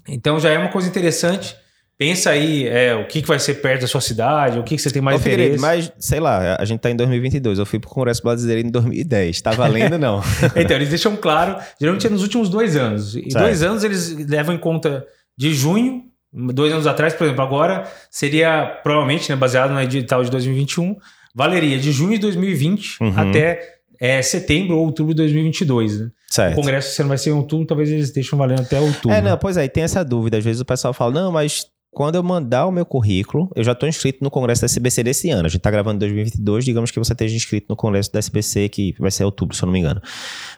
Então 0.08 0.40
já 0.40 0.50
é 0.50 0.58
uma 0.58 0.70
coisa 0.70 0.88
interessante. 0.88 1.56
Pensa 1.98 2.30
aí 2.30 2.66
é, 2.66 2.96
o 2.96 3.06
que, 3.08 3.22
que 3.22 3.28
vai 3.28 3.38
ser 3.40 3.56
perto 3.56 3.82
da 3.82 3.88
sua 3.88 4.00
cidade, 4.00 4.58
o 4.58 4.64
que, 4.64 4.78
que 4.78 4.82
você 4.82 4.90
tem 4.90 5.02
mais 5.02 5.18
Ô, 5.18 5.20
interesse. 5.20 5.58
Figueiredo, 5.58 5.62
mas, 5.62 5.92
sei 6.00 6.22
lá, 6.22 6.56
a 6.58 6.64
gente 6.64 6.78
está 6.78 6.90
em 6.90 6.96
2022, 6.96 7.60
eu 7.60 7.66
fui 7.66 7.78
para 7.78 7.90
o 7.90 7.94
Congresso 7.94 8.24
Brasileiro 8.24 8.66
em 8.66 8.72
2010, 8.72 9.42
tá 9.42 9.52
valendo 9.52 10.00
não? 10.00 10.22
então, 10.56 10.78
eles 10.78 10.88
deixam 10.88 11.18
claro, 11.18 11.58
geralmente 11.78 12.08
é 12.08 12.10
nos 12.10 12.22
últimos 12.22 12.48
dois 12.48 12.78
anos. 12.78 13.18
E 13.18 13.30
certo. 13.30 13.44
dois 13.44 13.62
anos 13.64 13.84
eles 13.84 14.16
levam 14.30 14.56
em 14.56 14.58
conta 14.58 15.06
de 15.38 15.54
junho 15.54 16.09
dois 16.32 16.72
anos 16.72 16.88
atrás, 16.88 17.14
por 17.14 17.26
exemplo, 17.26 17.44
agora 17.44 17.92
seria 18.10 18.80
provavelmente, 18.84 19.30
né, 19.30 19.36
baseado 19.36 19.72
no 19.72 19.82
edital 19.82 20.24
de 20.24 20.32
2021, 20.32 20.96
valeria 21.34 21.78
de 21.78 21.92
junho 21.92 22.14
de 22.14 22.20
2020 22.20 22.98
uhum. 23.02 23.14
até 23.16 23.80
é, 24.00 24.22
setembro 24.22 24.78
ou 24.78 24.86
outubro 24.86 25.14
de 25.14 25.18
2022. 25.18 26.00
Né? 26.00 26.10
Certo. 26.28 26.54
O 26.54 26.56
congresso, 26.56 26.96
se 26.96 27.02
não 27.02 27.10
vai 27.10 27.18
ser 27.18 27.32
em 27.32 27.34
outubro, 27.34 27.66
talvez 27.66 27.90
eles 27.90 28.12
deixem 28.12 28.38
valendo 28.38 28.62
até 28.62 28.80
outubro. 28.80 29.12
É, 29.12 29.22
não, 29.22 29.38
pois 29.38 29.58
é, 29.58 29.68
tem 29.68 29.84
essa 29.84 30.04
dúvida. 30.04 30.38
Às 30.38 30.44
vezes 30.44 30.62
o 30.62 30.66
pessoal 30.66 30.94
fala, 30.94 31.12
não, 31.12 31.32
mas 31.32 31.66
quando 31.92 32.16
eu 32.16 32.24
mandar 32.24 32.68
o 32.68 32.72
meu 32.72 32.86
currículo, 32.86 33.50
eu 33.56 33.64
já 33.64 33.72
estou 33.72 33.90
inscrito 33.90 34.24
no 34.24 34.30
congresso 34.30 34.62
da 34.62 34.66
SBC 34.66 35.04
desse 35.04 35.30
ano. 35.30 35.46
A 35.46 35.50
gente 35.50 35.58
está 35.58 35.72
gravando 35.72 35.96
em 35.96 36.00
2022, 36.00 36.64
digamos 36.64 36.92
que 36.92 37.00
você 37.00 37.14
esteja 37.14 37.36
inscrito 37.36 37.68
no 37.70 37.76
congresso 37.76 38.12
da 38.12 38.20
SBC, 38.20 38.70
que 38.70 38.96
vai 39.00 39.12
ser 39.12 39.24
outubro, 39.24 39.56
se 39.56 39.64
eu 39.64 39.68
não 39.68 39.74
me 39.74 39.80
engano. 39.80 40.02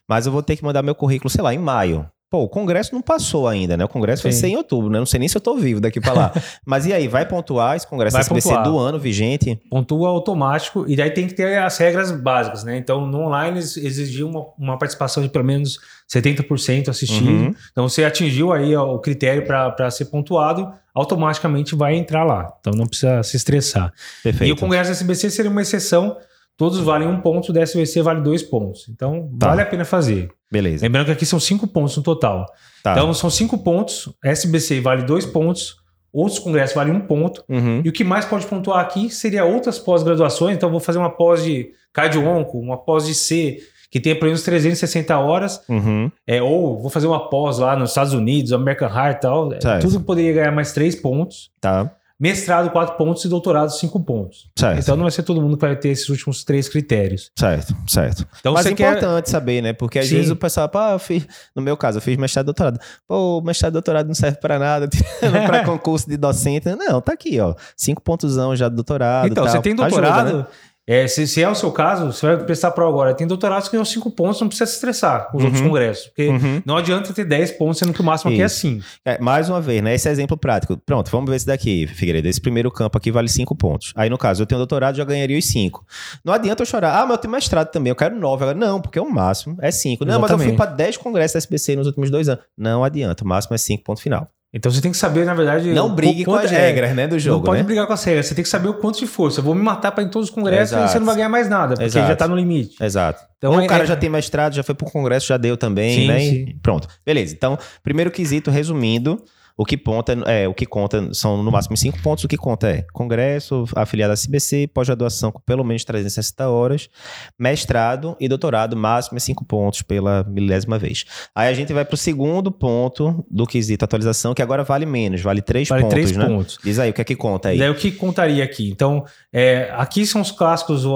Mas 0.07 0.25
eu 0.25 0.31
vou 0.31 0.43
ter 0.43 0.57
que 0.57 0.63
mandar 0.63 0.83
meu 0.83 0.93
currículo, 0.93 1.29
sei 1.29 1.41
lá, 1.41 1.53
em 1.53 1.57
maio. 1.57 2.05
Pô, 2.31 2.43
o 2.43 2.47
Congresso 2.47 2.95
não 2.95 3.01
passou 3.01 3.45
ainda, 3.45 3.75
né? 3.75 3.83
O 3.83 3.89
Congresso 3.89 4.21
Sim. 4.21 4.29
vai 4.29 4.31
ser 4.31 4.47
em 4.47 4.55
outubro, 4.55 4.89
né? 4.89 4.97
Não 4.97 5.05
sei 5.05 5.19
nem 5.19 5.27
se 5.27 5.35
eu 5.35 5.41
tô 5.41 5.57
vivo 5.57 5.81
daqui 5.81 6.00
para 6.00 6.13
lá. 6.13 6.33
Mas 6.65 6.85
e 6.85 6.93
aí, 6.93 7.05
vai 7.05 7.27
pontuar 7.27 7.75
esse 7.75 7.85
Congresso 7.85 8.13
vai 8.13 8.21
SBC 8.21 8.47
pontuar. 8.47 8.63
do 8.63 8.79
ano 8.79 8.97
vigente? 8.97 9.59
Pontua 9.69 10.07
automático 10.07 10.85
e 10.88 10.95
daí 10.95 11.11
tem 11.11 11.27
que 11.27 11.33
ter 11.33 11.57
as 11.57 11.77
regras 11.77 12.09
básicas, 12.09 12.63
né? 12.63 12.77
Então, 12.77 13.05
no 13.05 13.19
online 13.19 13.59
exigiu 13.59 14.29
uma, 14.29 14.45
uma 14.57 14.77
participação 14.77 15.21
de 15.21 15.27
pelo 15.27 15.43
menos 15.43 15.77
70% 16.09 16.88
assistido. 16.88 17.27
Uhum. 17.27 17.53
Então, 17.69 17.89
você 17.89 18.05
atingiu 18.05 18.53
aí 18.53 18.73
o 18.77 18.97
critério 19.00 19.45
para 19.45 19.91
ser 19.91 20.05
pontuado, 20.05 20.71
automaticamente 20.95 21.75
vai 21.75 21.97
entrar 21.97 22.23
lá. 22.23 22.50
Então, 22.61 22.71
não 22.71 22.88
precisa 22.88 23.21
se 23.23 23.35
estressar. 23.35 23.91
Perfeito. 24.23 24.50
E 24.50 24.53
o 24.53 24.55
Congresso 24.55 24.89
SBC 24.89 25.29
seria 25.31 25.51
uma 25.51 25.61
exceção 25.61 26.15
Todos 26.57 26.77
valem 26.79 27.07
um 27.07 27.19
ponto, 27.19 27.50
o 27.50 27.53
da 27.53 27.61
SBC 27.61 28.03
vale 28.03 28.21
dois 28.21 28.43
pontos. 28.43 28.88
Então, 28.88 29.27
tá. 29.39 29.47
vale 29.47 29.63
a 29.63 29.65
pena 29.65 29.83
fazer. 29.83 30.29
Beleza. 30.51 30.84
Lembrando 30.84 31.05
que 31.05 31.12
aqui 31.13 31.25
são 31.25 31.39
cinco 31.39 31.65
pontos 31.65 31.96
no 31.96 32.03
total. 32.03 32.46
Tá. 32.84 32.91
Então, 32.91 33.13
são 33.13 33.29
cinco 33.29 33.58
pontos, 33.58 34.10
SBC 34.24 34.81
vale 34.81 35.03
dois 35.03 35.25
pontos, 35.25 35.77
outros 36.12 36.39
congressos 36.39 36.75
valem 36.75 36.93
um 36.93 37.01
ponto. 37.01 37.43
Uhum. 37.48 37.81
E 37.86 37.89
o 37.89 37.91
que 37.91 38.03
mais 38.03 38.25
pode 38.25 38.46
pontuar 38.46 38.79
aqui 38.79 39.10
seria 39.10 39.46
outras 39.46 39.79
pós-graduações. 39.79 40.55
Então, 40.55 40.70
vou 40.70 40.79
fazer 40.79 41.00
uma 41.00 41.10
pós 41.10 41.43
de 41.43 41.70
cardio-onco, 41.93 42.60
uma 42.60 42.77
pós 42.77 43.05
de 43.05 43.15
C, 43.15 43.60
que 43.89 44.00
tenha 44.00 44.15
pelo 44.15 44.27
menos 44.27 44.43
360 44.43 45.17
horas. 45.17 45.62
Uhum. 45.70 46.12
É, 46.27 46.41
ou 46.41 46.81
vou 46.81 46.89
fazer 46.89 47.08
uma 47.08 47.29
pós 47.29 47.60
lá 47.60 47.75
nos 47.75 47.91
Estados 47.91 48.13
Unidos, 48.13 48.51
American 48.51 48.89
Heart 48.89 49.17
e 49.17 49.22
tal. 49.22 49.62
Certo. 49.62 49.81
Tudo 49.81 50.01
poderia 50.01 50.34
ganhar 50.34 50.51
mais 50.51 50.74
três 50.74 50.96
pontos. 50.96 51.51
Tá 51.62 51.91
mestrado 52.21 52.69
4 52.69 52.95
pontos 52.97 53.25
e 53.25 53.27
doutorado 53.27 53.71
5 53.71 53.99
pontos. 54.01 54.47
Certo. 54.55 54.79
Então 54.79 54.95
não 54.95 55.05
vai 55.05 55.11
ser 55.11 55.23
todo 55.23 55.41
mundo 55.41 55.57
que 55.57 55.65
vai 55.65 55.75
ter 55.75 55.89
esses 55.89 56.07
últimos 56.07 56.43
três 56.43 56.69
critérios. 56.69 57.31
Certo, 57.35 57.75
certo. 57.87 58.27
Então, 58.39 58.53
Mas 58.53 58.67
é 58.67 58.71
importante 58.71 59.25
quer... 59.25 59.31
saber, 59.31 59.61
né? 59.63 59.73
Porque 59.73 59.97
às 59.97 60.07
Sim. 60.07 60.17
vezes 60.17 60.29
o 60.29 60.35
pessoal, 60.35 60.69
pô, 60.69 60.79
eu 60.79 60.99
fiz, 60.99 61.25
no 61.55 61.63
meu 61.63 61.75
caso, 61.75 61.97
eu 61.97 62.01
fiz 62.01 62.15
mestrado 62.17 62.45
e 62.45 62.47
doutorado. 62.47 62.79
Pô, 63.07 63.41
mestrado 63.41 63.71
e 63.71 63.73
doutorado 63.73 64.05
não 64.05 64.13
serve 64.13 64.37
para 64.37 64.59
nada, 64.59 64.87
para 65.19 65.63
concurso 65.65 66.07
de 66.07 66.15
docente. 66.15 66.69
Não, 66.75 67.01
tá 67.01 67.13
aqui, 67.13 67.39
ó. 67.39 67.55
5 67.75 67.99
pontos 68.03 68.35
já 68.55 68.69
do 68.69 68.75
doutorado. 68.75 69.27
Então, 69.27 69.43
tal. 69.43 69.53
você 69.53 69.59
tem 69.59 69.75
doutorado, 69.75 70.27
Ajuda, 70.27 70.37
né? 70.43 70.45
É, 70.88 71.07
se, 71.07 71.27
se, 71.27 71.43
é 71.43 71.47
o 71.47 71.53
seu 71.53 71.71
caso, 71.71 72.11
você 72.11 72.25
vai 72.25 72.38
prestar 72.43 72.71
prova 72.71 72.91
agora. 72.91 73.13
Tem 73.13 73.27
doutorados 73.27 73.67
que 73.67 73.73
ganham 73.73 73.85
5 73.85 74.11
pontos, 74.11 74.41
não 74.41 74.47
precisa 74.47 74.65
se 74.65 74.75
estressar 74.75 75.29
com 75.29 75.38
os 75.38 75.43
uhum. 75.43 75.50
outros 75.50 75.65
congressos. 75.65 76.07
Porque 76.07 76.27
uhum. 76.27 76.61
não 76.65 76.75
adianta 76.75 77.13
ter 77.13 77.23
10 77.23 77.51
pontos, 77.51 77.77
sendo 77.77 77.93
que 77.93 78.01
o 78.01 78.03
máximo 78.03 78.31
Isso. 78.31 78.41
aqui 78.41 78.43
é 78.43 78.47
5. 78.47 78.85
É, 79.05 79.19
mais 79.19 79.47
uma 79.47 79.61
vez, 79.61 79.81
né? 79.81 79.93
Esse 79.93 80.09
é 80.09 80.11
exemplo 80.11 80.35
prático. 80.35 80.75
Pronto, 80.77 81.11
vamos 81.11 81.29
ver 81.29 81.35
esse 81.35 81.45
daqui, 81.45 81.85
Figueiredo. 81.85 82.27
Esse 82.27 82.41
primeiro 82.41 82.71
campo 82.71 82.97
aqui 82.97 83.11
vale 83.11 83.29
5 83.29 83.55
pontos. 83.55 83.93
Aí, 83.95 84.09
no 84.09 84.17
caso, 84.17 84.41
eu 84.41 84.45
tenho 84.47 84.59
doutorado, 84.59 84.95
já 84.95 85.05
ganharia 85.05 85.38
os 85.38 85.45
5. 85.45 85.85
Não 86.25 86.33
adianta 86.33 86.63
eu 86.63 86.65
chorar. 86.65 87.00
Ah, 87.00 87.05
mas 87.05 87.11
eu 87.11 87.17
tenho 87.19 87.31
mestrado 87.31 87.69
também, 87.69 87.91
eu 87.91 87.95
quero 87.95 88.15
9. 88.15 88.43
Agora, 88.43 88.57
não, 88.57 88.81
porque 88.81 89.00
o 89.00 89.09
máximo 89.09 89.57
é 89.61 89.69
5. 89.69 90.03
Não, 90.03 90.19
mas 90.19 90.31
eu 90.31 90.39
fui 90.39 90.53
para 90.53 90.71
10 90.71 90.97
congressos 90.97 91.33
da 91.33 91.38
SBC 91.38 91.75
nos 91.75 91.88
últimos 91.88 92.09
dois 92.09 92.27
anos. 92.27 92.43
Não 92.57 92.83
adianta, 92.83 93.23
o 93.23 93.27
máximo 93.27 93.53
é 93.53 93.57
5, 93.57 93.83
ponto 93.83 94.01
final. 94.01 94.27
Então 94.53 94.70
você 94.70 94.81
tem 94.81 94.91
que 94.91 94.98
saber, 94.98 95.25
na 95.25 95.34
verdade. 95.34 95.72
Não 95.72 95.96
brigue 95.96 96.25
com 96.25 96.36
as 96.36 96.51
é, 96.51 96.58
regras, 96.58 96.93
né, 96.93 97.08
do 97.08 97.17
jogo. 97.17 97.38
Não 97.38 97.43
pode 97.46 97.60
né? 97.60 97.63
brigar 97.63 97.88
com 97.88 97.93
as 97.93 98.03
regras. 98.03 98.25
Você 98.25 98.36
tem 98.36 98.43
que 98.43 98.50
saber 98.50 98.67
o 98.67 98.74
quanto 98.74 99.00
de 99.00 99.08
força. 99.08 99.39
Eu 99.39 99.46
vou 99.46 99.55
me 99.55 99.62
matar 99.62 99.93
para 99.93 100.03
em 100.03 100.10
todos 100.10 100.27
os 100.29 100.36
congressos 100.36 100.74
Exato. 100.74 100.86
e 100.86 100.91
você 100.91 101.00
não 101.00 101.05
vai 101.05 101.15
ganhar 101.15 101.29
mais 101.29 101.48
nada, 101.48 101.75
porque 101.75 101.86
Exato. 101.86 102.08
já 102.08 102.15
tá 102.17 102.27
no 102.27 102.36
limite. 102.36 102.75
Exato. 102.84 103.24
Então, 103.38 103.53
Ou 103.53 103.62
é, 103.62 103.63
o 103.63 103.67
cara 103.67 103.84
é... 103.84 103.88
já 103.88 103.96
tem 103.96 104.10
mestrado, 104.10 104.53
já 104.53 104.62
foi 104.62 104.75
pro 104.75 104.86
congresso, 104.91 105.27
já 105.27 105.38
deu 105.38 105.55
também, 105.55 106.01
sim, 106.01 106.08
né? 106.08 106.20
Sim. 106.20 106.55
Pronto. 106.62 106.88
Beleza. 107.05 107.34
Então, 107.34 107.58
primeiro 107.81 108.12
quesito, 108.12 108.51
resumindo. 108.51 109.24
O 109.61 109.63
que, 109.63 109.77
ponta, 109.77 110.13
é, 110.25 110.47
o 110.47 110.55
que 110.55 110.65
conta 110.65 111.13
são 111.13 111.43
no 111.43 111.51
máximo 111.51 111.77
cinco 111.77 112.01
pontos. 112.01 112.23
O 112.23 112.27
que 112.27 112.35
conta 112.35 112.67
é 112.67 112.83
congresso, 112.91 113.65
afiliado 113.75 114.11
à 114.11 114.15
CBC, 114.15 114.65
pós-graduação 114.73 115.31
com 115.31 115.39
pelo 115.39 115.63
menos 115.63 115.85
360 115.85 116.49
horas, 116.49 116.89
mestrado 117.37 118.17
e 118.19 118.27
doutorado, 118.27 118.75
máximo 118.75 119.17
é 119.17 119.19
cinco 119.19 119.45
pontos 119.45 119.83
pela 119.83 120.23
milésima 120.23 120.79
vez. 120.79 121.05
Aí 121.35 121.47
a 121.47 121.53
gente 121.53 121.71
vai 121.73 121.85
para 121.85 121.93
o 121.93 121.97
segundo 121.97 122.51
ponto 122.51 123.23
do 123.29 123.45
quesito 123.45 123.85
atualização, 123.85 124.33
que 124.33 124.41
agora 124.41 124.63
vale 124.63 124.83
menos, 124.83 125.21
vale 125.21 125.43
três 125.43 125.69
vale 125.69 125.83
pontos. 125.83 125.93
Três 125.93 126.17
né? 126.17 126.25
pontos. 126.25 126.57
Diz 126.63 126.79
aí, 126.79 126.89
o 126.89 126.93
que 126.93 127.01
é 127.01 127.03
que 127.03 127.15
conta 127.15 127.49
aí? 127.49 127.69
O 127.69 127.75
que 127.75 127.91
contaria 127.91 128.43
aqui? 128.43 128.67
Então, 128.71 129.05
é, 129.31 129.71
aqui 129.75 130.07
são 130.07 130.21
os 130.21 130.31
clássicos, 130.31 130.87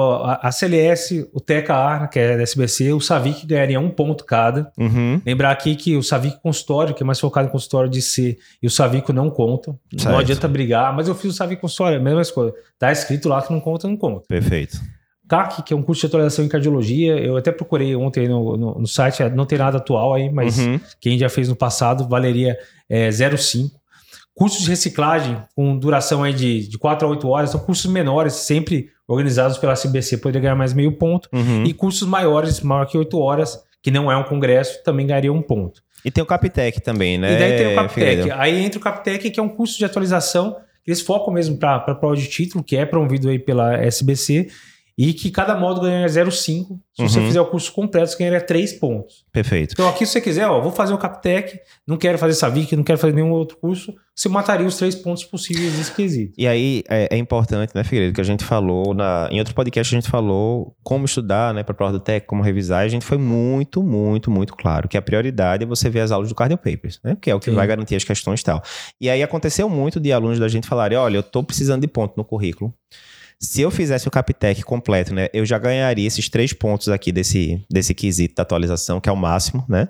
a, 0.41 0.51
CLS, 0.51 1.29
o 1.31 1.39
TKA, 1.39 2.09
que 2.11 2.17
é 2.17 2.35
da 2.35 2.41
SBC, 2.41 2.93
o 2.93 2.99
Savic 2.99 3.45
ganharia 3.45 3.79
um 3.79 3.91
ponto 3.91 4.25
cada. 4.25 4.71
Uhum. 4.75 5.21
Lembrar 5.23 5.51
aqui 5.51 5.75
que 5.75 5.95
o 5.95 6.01
Savic 6.01 6.41
consultório, 6.41 6.95
que 6.95 7.03
é 7.03 7.05
mais 7.05 7.19
focado 7.19 7.47
em 7.47 7.51
consultório 7.51 7.87
de 7.87 8.01
C, 8.01 8.39
e 8.61 8.67
o 8.67 8.69
Savico 8.69 9.13
não 9.13 9.29
conta. 9.29 9.77
Certo. 9.97 10.11
Não 10.11 10.19
adianta 10.19 10.47
brigar, 10.47 10.95
mas 10.95 11.07
eu 11.07 11.15
fiz 11.15 11.33
o 11.33 11.35
Savico 11.35 11.61
consultório, 11.61 11.99
a 11.99 12.01
mesma 12.01 12.23
coisa. 12.33 12.53
Tá 12.77 12.91
escrito 12.91 13.29
lá 13.29 13.41
que 13.41 13.51
não 13.51 13.59
conta, 13.59 13.87
não 13.87 13.97
conta. 13.97 14.25
Perfeito. 14.27 14.79
CAC, 15.27 15.63
que 15.63 15.73
é 15.73 15.75
um 15.75 15.81
curso 15.81 16.01
de 16.01 16.07
atualização 16.07 16.45
em 16.45 16.47
cardiologia, 16.47 17.17
eu 17.17 17.35
até 17.35 17.51
procurei 17.51 17.95
ontem 17.95 18.27
no, 18.27 18.55
no, 18.55 18.79
no 18.79 18.87
site, 18.87 19.23
não 19.29 19.45
tem 19.45 19.57
nada 19.57 19.77
atual 19.77 20.13
aí, 20.13 20.31
mas 20.31 20.59
uhum. 20.59 20.79
quem 21.01 21.17
já 21.17 21.29
fez 21.29 21.49
no 21.49 21.55
passado 21.55 22.07
valeria 22.07 22.55
é, 22.87 23.09
0,5 23.09 23.71
cursos 24.35 24.63
de 24.63 24.69
reciclagem 24.69 25.41
com 25.55 25.77
duração 25.77 26.21
aí 26.21 26.33
de, 26.33 26.67
de 26.67 26.77
4 26.77 27.07
a 27.07 27.09
8 27.09 27.27
horas, 27.27 27.49
são 27.51 27.59
cursos 27.59 27.89
menores, 27.89 28.33
sempre 28.33 28.89
organizados 29.07 29.57
pela 29.57 29.75
CBC, 29.75 30.17
poderia 30.17 30.41
ganhar 30.41 30.55
mais 30.55 30.73
meio 30.73 30.91
ponto. 30.91 31.29
Uhum. 31.33 31.63
E 31.63 31.73
cursos 31.73 32.07
maiores, 32.07 32.59
maior 32.59 32.85
que 32.85 32.97
8 32.97 33.17
horas, 33.17 33.57
que 33.81 33.89
não 33.89 34.11
é 34.11 34.17
um 34.17 34.23
congresso, 34.23 34.83
também 34.83 35.07
ganharia 35.07 35.31
um 35.31 35.41
ponto. 35.41 35.81
E 36.05 36.11
tem 36.11 36.23
o 36.23 36.27
Capitec 36.27 36.79
também, 36.81 37.17
né? 37.17 37.33
E 37.33 37.39
daí 37.39 37.57
tem 37.57 37.73
o 37.73 37.75
Capitec. 37.75 38.31
Aí 38.31 38.63
entra 38.63 38.79
o 38.79 38.81
Capitec, 38.81 39.31
que 39.31 39.39
é 39.39 39.43
um 39.43 39.49
curso 39.49 39.75
de 39.75 39.85
atualização, 39.85 40.55
eles 40.85 41.01
focam 41.01 41.33
mesmo 41.33 41.57
para 41.57 41.77
a 41.77 41.95
prova 41.95 42.15
de 42.15 42.27
título, 42.27 42.63
que 42.63 42.77
é 42.77 42.85
promovido 42.85 43.27
aí 43.27 43.39
pela 43.39 43.75
SBC, 43.83 44.49
e 44.97 45.13
que 45.13 45.29
cada 45.29 45.55
módulo 45.55 45.87
ganha 45.87 46.07
0,5. 46.07 46.31
Se 46.31 47.01
uhum. 47.01 47.09
você 47.09 47.21
fizer 47.21 47.41
o 47.41 47.45
curso 47.45 47.71
completo, 47.73 48.07
você 48.07 48.17
ganharia 48.17 48.39
3 48.39 48.73
pontos. 48.73 49.25
Perfeito. 49.31 49.73
Então 49.73 49.89
aqui, 49.89 50.05
se 50.05 50.13
você 50.13 50.21
quiser, 50.21 50.47
ó, 50.47 50.61
vou 50.61 50.71
fazer 50.71 50.93
o 50.93 50.97
Captec, 50.97 51.59
não 51.85 51.97
quero 51.97 52.17
fazer 52.17 52.33
Savic, 52.33 52.73
não 52.75 52.83
quero 52.83 52.97
fazer 52.97 53.13
nenhum 53.13 53.31
outro 53.31 53.57
curso, 53.57 53.93
você 54.15 54.29
mataria 54.29 54.65
os 54.65 54.77
três 54.77 54.95
pontos 54.95 55.25
possíveis 55.25 55.77
nesse 55.77 55.91
quesito. 55.91 56.33
E 56.37 56.47
aí 56.47 56.83
é, 56.89 57.09
é, 57.11 57.17
importante, 57.17 57.73
né, 57.75 57.83
Figueiredo, 57.83 58.13
que 58.13 58.21
a 58.21 58.23
gente 58.23 58.45
falou, 58.45 58.93
na, 58.93 59.27
em 59.29 59.39
outro 59.39 59.53
podcast 59.53 59.93
a 59.93 59.99
gente 59.99 60.09
falou 60.09 60.73
como 60.81 61.03
estudar, 61.03 61.53
né, 61.53 61.63
para 61.63 61.73
a 61.73 61.75
prova 61.75 61.91
do 61.91 61.99
TEC, 61.99 62.25
como 62.25 62.41
revisar, 62.41 62.83
e 62.83 62.85
a 62.85 62.89
gente 62.89 63.03
foi 63.03 63.17
muito, 63.17 63.83
muito, 63.83 64.31
muito 64.31 64.55
claro 64.55 64.87
que 64.87 64.95
a 64.95 65.01
prioridade 65.01 65.63
é 65.63 65.67
você 65.67 65.89
ver 65.89 65.99
as 65.99 66.11
aulas 66.11 66.29
do 66.29 66.35
Cardio 66.35 66.57
Papers, 66.57 67.01
né, 67.03 67.17
que 67.21 67.29
é 67.29 67.35
o 67.35 67.39
que 67.41 67.49
Sim. 67.49 67.57
vai 67.57 67.67
garantir 67.67 67.95
as 67.95 68.05
questões 68.05 68.39
e 68.39 68.43
tal. 68.45 68.63
E 69.01 69.09
aí 69.09 69.21
aconteceu 69.21 69.67
muito 69.67 69.99
de 69.99 70.13
alunos 70.13 70.39
da 70.39 70.47
gente 70.47 70.65
falarem, 70.65 70.97
olha, 70.97 71.17
eu 71.17 71.21
estou 71.21 71.43
precisando 71.43 71.81
de 71.81 71.87
ponto 71.87 72.13
no 72.15 72.23
currículo, 72.23 72.73
se 73.39 73.61
eu 73.61 73.69
fizesse 73.69 74.07
o 74.07 74.11
Captec 74.11 74.63
completo, 74.63 75.13
né, 75.13 75.27
eu 75.33 75.45
já 75.45 75.57
ganharia 75.57 76.07
esses 76.07 76.29
três 76.29 76.53
pontos 76.53 76.89
aqui 76.89 77.11
desse, 77.11 77.63
desse 77.69 77.93
quesito 77.93 78.35
da 78.35 78.43
atualização, 78.43 78.99
que 78.99 79.09
é 79.09 79.11
o 79.11 79.15
máximo, 79.15 79.63
né? 79.67 79.87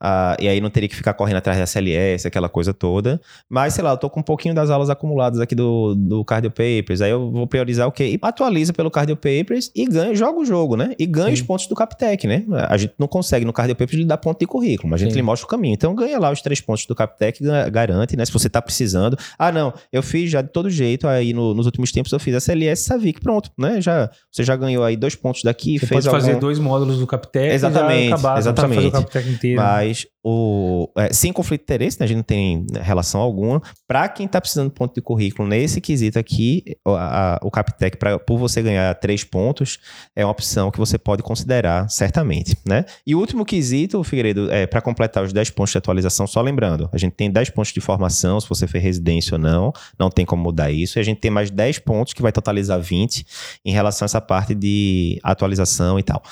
Ah, 0.00 0.36
e 0.38 0.48
aí 0.48 0.60
não 0.60 0.70
teria 0.70 0.88
que 0.88 0.96
ficar 0.96 1.14
correndo 1.14 1.36
atrás 1.36 1.58
da 1.58 1.66
CLS, 1.66 2.26
aquela 2.26 2.48
coisa 2.48 2.72
toda. 2.72 3.20
Mas, 3.48 3.74
sei 3.74 3.84
lá, 3.84 3.90
eu 3.90 3.96
tô 3.96 4.10
com 4.10 4.20
um 4.20 4.22
pouquinho 4.22 4.54
das 4.54 4.70
aulas 4.70 4.90
acumuladas 4.90 5.40
aqui 5.40 5.54
do, 5.54 5.94
do 5.94 6.24
Cardio 6.24 6.50
Papers, 6.50 7.00
aí 7.00 7.10
eu 7.10 7.30
vou 7.30 7.46
priorizar 7.46 7.88
o 7.88 7.92
quê? 7.92 8.08
E 8.08 8.18
atualiza 8.22 8.72
pelo 8.72 8.90
Cardio 8.90 9.16
Papers 9.16 9.70
e 9.74 9.84
ganha, 9.86 10.14
joga 10.14 10.38
o 10.38 10.44
jogo, 10.44 10.76
né? 10.76 10.94
E 10.98 11.06
ganha 11.06 11.28
Sim. 11.28 11.34
os 11.34 11.42
pontos 11.42 11.66
do 11.66 11.74
Captec, 11.74 12.26
né? 12.26 12.44
A 12.68 12.76
gente 12.76 12.94
não 12.98 13.08
consegue 13.08 13.44
no 13.44 13.52
Cardio 13.52 13.74
Papers 13.74 13.98
lhe 13.98 14.04
dar 14.04 14.18
ponto 14.18 14.38
de 14.38 14.46
currículo, 14.46 14.90
mas 14.90 15.00
a 15.00 15.04
gente 15.04 15.12
Sim. 15.12 15.18
lhe 15.18 15.22
mostra 15.22 15.46
o 15.46 15.48
caminho. 15.48 15.74
Então 15.74 15.94
ganha 15.94 16.18
lá 16.18 16.30
os 16.30 16.40
três 16.40 16.60
pontos 16.60 16.86
do 16.86 16.94
Captec, 16.94 17.42
garante, 17.70 18.16
né? 18.16 18.24
Se 18.24 18.32
você 18.32 18.48
tá 18.48 18.60
precisando. 18.60 19.16
Ah, 19.38 19.50
não, 19.50 19.72
eu 19.92 20.02
fiz 20.02 20.30
já 20.30 20.42
de 20.42 20.48
todo 20.48 20.70
jeito, 20.70 21.08
aí 21.08 21.32
no, 21.32 21.54
nos 21.54 21.66
últimos 21.66 21.90
tempos 21.90 22.12
eu 22.12 22.20
fiz 22.20 22.34
a 22.34 22.40
CLS 22.82 23.02
Savic, 23.02 23.20
pronto, 23.20 23.50
né? 23.58 23.80
Já, 23.80 24.10
você 24.30 24.44
já 24.44 24.56
ganhou 24.56 24.84
aí 24.84 24.96
dois 24.96 25.14
pontos 25.14 25.42
daqui, 25.42 25.78
você 25.78 25.86
fez 25.86 26.04
pode 26.04 26.22
fazer 26.22 26.38
dois 26.38 26.58
módulos 26.58 26.98
do 26.98 27.06
Captec 27.06 27.54
exatamente, 27.54 28.08
e 28.08 28.12
acabar, 28.12 28.38
exatamente. 28.38 28.90
fazer 28.90 29.28
o 29.28 29.32
inteiro. 29.32 29.60
Mas 29.60 30.06
o, 30.24 30.88
é, 30.96 31.12
sem 31.12 31.32
conflito 31.32 31.62
de 31.62 31.64
interesse, 31.64 31.98
né? 31.98 32.04
a 32.04 32.06
gente 32.06 32.16
não 32.18 32.22
tem 32.22 32.64
relação 32.80 33.20
alguma. 33.20 33.60
Para 33.88 34.08
quem 34.08 34.26
está 34.26 34.40
precisando 34.40 34.68
de 34.68 34.74
ponto 34.74 34.94
de 34.94 35.02
currículo 35.02 35.48
nesse 35.48 35.80
quesito 35.80 36.18
aqui, 36.18 36.62
a, 36.86 37.34
a, 37.34 37.40
o 37.42 37.50
Captec, 37.50 37.96
pra, 37.96 38.18
por 38.18 38.38
você 38.38 38.62
ganhar 38.62 38.94
três 38.94 39.24
pontos, 39.24 39.78
é 40.14 40.24
uma 40.24 40.30
opção 40.30 40.70
que 40.70 40.78
você 40.78 40.96
pode 40.96 41.22
considerar, 41.22 41.88
certamente. 41.90 42.56
Né? 42.64 42.84
E 43.06 43.14
o 43.14 43.18
último 43.18 43.44
quesito, 43.44 44.02
Figueiredo, 44.04 44.50
é 44.50 44.66
para 44.66 44.80
completar 44.80 45.24
os 45.24 45.32
10 45.32 45.50
pontos 45.50 45.72
de 45.72 45.78
atualização, 45.78 46.26
só 46.26 46.40
lembrando, 46.40 46.88
a 46.92 46.98
gente 46.98 47.14
tem 47.14 47.30
10 47.30 47.50
pontos 47.50 47.72
de 47.72 47.80
formação, 47.80 48.40
se 48.40 48.48
você 48.48 48.66
fez 48.66 48.82
residência 48.82 49.34
ou 49.34 49.40
não, 49.40 49.72
não 49.98 50.08
tem 50.08 50.24
como 50.24 50.42
mudar 50.42 50.70
isso. 50.70 50.98
E 50.98 51.00
a 51.00 51.02
gente 51.02 51.18
tem 51.18 51.30
mais 51.30 51.50
10 51.50 51.80
pontos 51.80 52.12
que 52.12 52.22
vai 52.22 52.30
totalizar 52.30 52.71
20 52.78 53.26
em 53.64 53.72
relação 53.72 54.04
a 54.04 54.06
essa 54.06 54.20
parte 54.20 54.54
de 54.54 55.18
atualização 55.22 55.98
e 55.98 56.02
tal. 56.02 56.22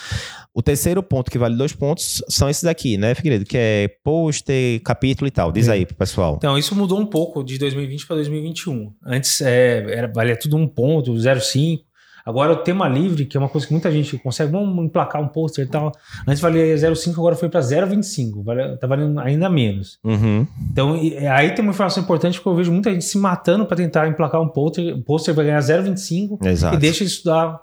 O 0.52 0.62
terceiro 0.62 1.00
ponto 1.02 1.30
que 1.30 1.38
vale 1.38 1.56
dois 1.56 1.72
pontos 1.72 2.22
são 2.28 2.50
esses 2.50 2.64
aqui, 2.64 2.98
né, 2.98 3.14
Figueiredo? 3.14 3.44
Que 3.44 3.56
é 3.56 3.88
pôster, 4.02 4.80
capítulo 4.82 5.28
e 5.28 5.30
tal. 5.30 5.52
Diz 5.52 5.68
é. 5.68 5.72
aí 5.72 5.86
pro 5.86 5.94
pessoal. 5.94 6.34
Então, 6.38 6.58
isso 6.58 6.74
mudou 6.74 6.98
um 6.98 7.06
pouco 7.06 7.44
de 7.44 7.56
2020 7.56 8.06
para 8.06 8.16
2021. 8.16 8.92
Antes 9.06 9.40
é, 9.40 9.78
era, 9.92 10.08
valia 10.08 10.36
tudo 10.36 10.56
um 10.56 10.66
ponto, 10.66 11.12
0,5. 11.12 11.82
Agora 12.30 12.52
o 12.52 12.56
tema 12.56 12.88
livre, 12.88 13.24
que 13.26 13.36
é 13.36 13.40
uma 13.40 13.48
coisa 13.48 13.66
que 13.66 13.72
muita 13.72 13.90
gente 13.92 14.16
consegue, 14.18 14.50
vamos 14.52 14.84
emplacar 14.84 15.20
um 15.20 15.28
pôster 15.28 15.64
e 15.66 15.68
tal. 15.68 15.92
Antes 16.26 16.40
valia 16.40 16.74
0,5, 16.74 17.12
agora 17.12 17.36
foi 17.36 17.48
para 17.48 17.60
0,25. 17.60 18.42
Vale, 18.44 18.76
tá 18.78 18.86
valendo 18.86 19.18
ainda 19.20 19.48
menos. 19.50 19.98
Uhum. 20.04 20.46
Então, 20.72 20.96
e, 20.96 21.16
aí 21.26 21.50
tem 21.54 21.62
uma 21.64 21.72
informação 21.72 22.02
importante 22.02 22.38
porque 22.38 22.48
eu 22.48 22.54
vejo 22.56 22.72
muita 22.72 22.90
gente 22.92 23.04
se 23.04 23.18
matando 23.18 23.66
para 23.66 23.76
tentar 23.76 24.08
emplacar 24.08 24.40
um 24.40 24.48
pôster. 24.48 24.94
O 24.96 25.02
pôster 25.02 25.34
vai 25.34 25.44
ganhar 25.44 25.60
0,25 25.60 26.38
Exato. 26.46 26.74
e 26.74 26.78
deixa 26.78 27.04
de 27.04 27.10
estudar 27.10 27.60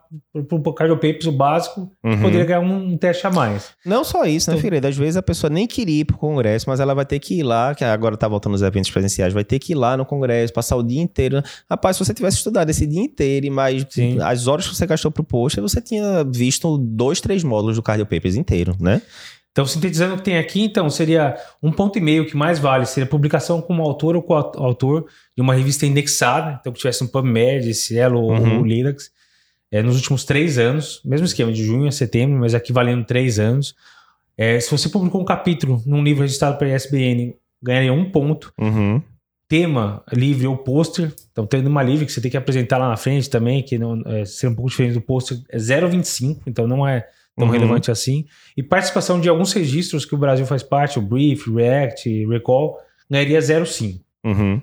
pro, 0.48 0.62
pro 0.62 0.74
Cardio 0.74 0.96
Papers 0.98 1.26
o 1.26 1.32
básico, 1.32 1.92
Uhum. 2.04 2.22
poderia 2.22 2.46
ganhar 2.46 2.60
um, 2.62 2.94
um 2.94 2.98
teste 2.98 3.26
a 3.28 3.32
mais. 3.32 3.72
Não 3.86 4.04
só 4.04 4.24
isso, 4.26 4.50
né, 4.50 4.54
Então- 4.56 4.62
Figueiredo? 4.62 4.88
Às 4.88 4.98
vezes 4.98 5.18
a 5.18 5.22
pessoa 5.22 5.50
nem 5.50 5.68
queria 5.68 6.02
ir 6.02 6.06
pro 6.06 6.18
congresso, 6.18 6.66
mas 6.70 6.80
ela 6.80 6.94
vai 6.94 7.06
ter 7.06 7.20
que 7.20 7.40
ir 7.40 7.44
lá, 7.44 7.74
que 7.76 7.84
agora 7.84 8.16
tá 8.18 8.28
voltando 8.28 8.54
os 8.54 8.62
eventos 8.62 8.90
presenciais, 8.92 9.34
vai 9.34 9.44
ter 9.44 9.60
que 9.60 9.74
ir 9.74 9.76
lá 9.76 9.96
no 9.98 10.06
congresso, 10.06 10.54
passar 10.54 10.76
o 10.76 10.84
dia 10.84 11.02
inteiro. 11.02 11.42
Rapaz, 11.70 11.98
se 11.98 12.06
você 12.06 12.14
tivesse 12.14 12.38
estudado 12.38 12.70
esse 12.70 12.86
dia 12.86 13.02
inteiro 13.02 13.46
e 13.46 13.50
mais 13.50 13.86
Sim. 13.90 14.18
as 14.22 14.48
horas 14.48 14.57
que 14.66 14.76
você 14.76 14.86
gastou 14.86 15.12
pro 15.12 15.24
post, 15.24 15.60
você 15.60 15.82
tinha 15.82 16.24
visto 16.24 16.78
dois, 16.78 17.20
três 17.22 17.44
módulos 17.44 17.76
do 17.76 17.84
Cardio 17.84 18.06
Papers 18.06 18.36
inteiro, 18.36 18.76
né? 18.80 19.02
Então, 19.52 19.66
sintetizando 19.66 20.14
o 20.14 20.18
que 20.18 20.24
tem 20.24 20.38
aqui, 20.38 20.62
então, 20.62 20.88
seria 20.88 21.36
um 21.64 21.72
ponto 21.72 21.98
e 21.98 22.02
meio 22.02 22.28
que 22.28 22.38
mais 22.38 22.60
vale, 22.60 22.86
seria 22.86 23.10
publicação 23.10 23.60
como 23.60 23.82
autor 23.82 24.16
ou 24.16 24.22
coautor 24.22 25.08
de 25.36 25.42
uma 25.42 25.56
revista 25.56 25.86
indexada, 25.86 26.58
então 26.60 26.72
que 26.72 26.78
tivesse 26.78 27.04
um 27.04 27.08
PubMed, 27.08 27.74
Cielo 27.74 28.20
Uhum. 28.20 28.60
ou 28.60 28.64
Linux, 28.64 29.10
é, 29.72 29.82
nos 29.82 29.96
últimos 29.96 30.24
três 30.24 30.60
anos, 30.60 31.02
mesmo 31.04 31.26
esquema, 31.26 31.52
de 31.52 31.64
junho 31.64 31.88
a 31.88 31.92
setembro, 31.92 32.40
mas 32.40 32.54
aqui 32.54 32.72
valendo 32.72 33.04
três 33.04 33.40
anos. 33.40 33.76
É, 34.38 34.60
se 34.60 34.70
você 34.70 34.90
publicou 34.90 35.20
um 35.20 35.26
capítulo 35.26 35.82
num 35.88 36.04
livro 36.04 36.22
registrado 36.22 36.58
pela 36.60 36.76
ISBN, 36.76 37.36
ganharia 37.62 37.92
um 37.92 38.12
ponto. 38.12 38.54
Uhum. 38.60 39.02
Tema 39.50 40.04
livre 40.12 40.46
ou 40.46 40.58
pôster, 40.58 41.14
então 41.32 41.46
tendo 41.46 41.68
uma 41.68 41.82
livre 41.82 42.06
que 42.06 42.12
você 42.12 42.20
tem 42.20 42.30
que 42.30 42.36
apresentar 42.36 42.78
lá 42.78 42.90
na 42.90 42.98
frente 42.98 43.30
também, 43.30 43.64
que 43.64 43.78
não 43.78 44.02
é, 44.06 44.26
ser 44.26 44.48
um 44.48 44.54
pouco 44.56 44.70
diferente 44.70 44.94
do 44.96 45.02
pôster, 45.02 45.38
é 45.50 45.58
0,25, 45.58 46.42
então 46.46 46.68
não 46.68 46.86
é 46.86 47.08
tão 47.36 47.46
Uhum. 47.48 47.54
relevante 47.54 47.90
assim. 47.90 48.26
E 48.58 48.64
participação 48.64 49.22
de 49.22 49.30
alguns 49.30 49.54
registros 49.54 50.04
que 50.06 50.14
o 50.14 50.18
Brasil 50.18 50.46
faz 50.46 50.64
parte, 50.64 51.00
o 51.00 51.02
Brief, 51.02 51.48
React, 51.50 52.26
Recall, 52.28 52.78
ganharia 53.10 53.40
0,5, 53.40 54.02
Uhum. 54.26 54.62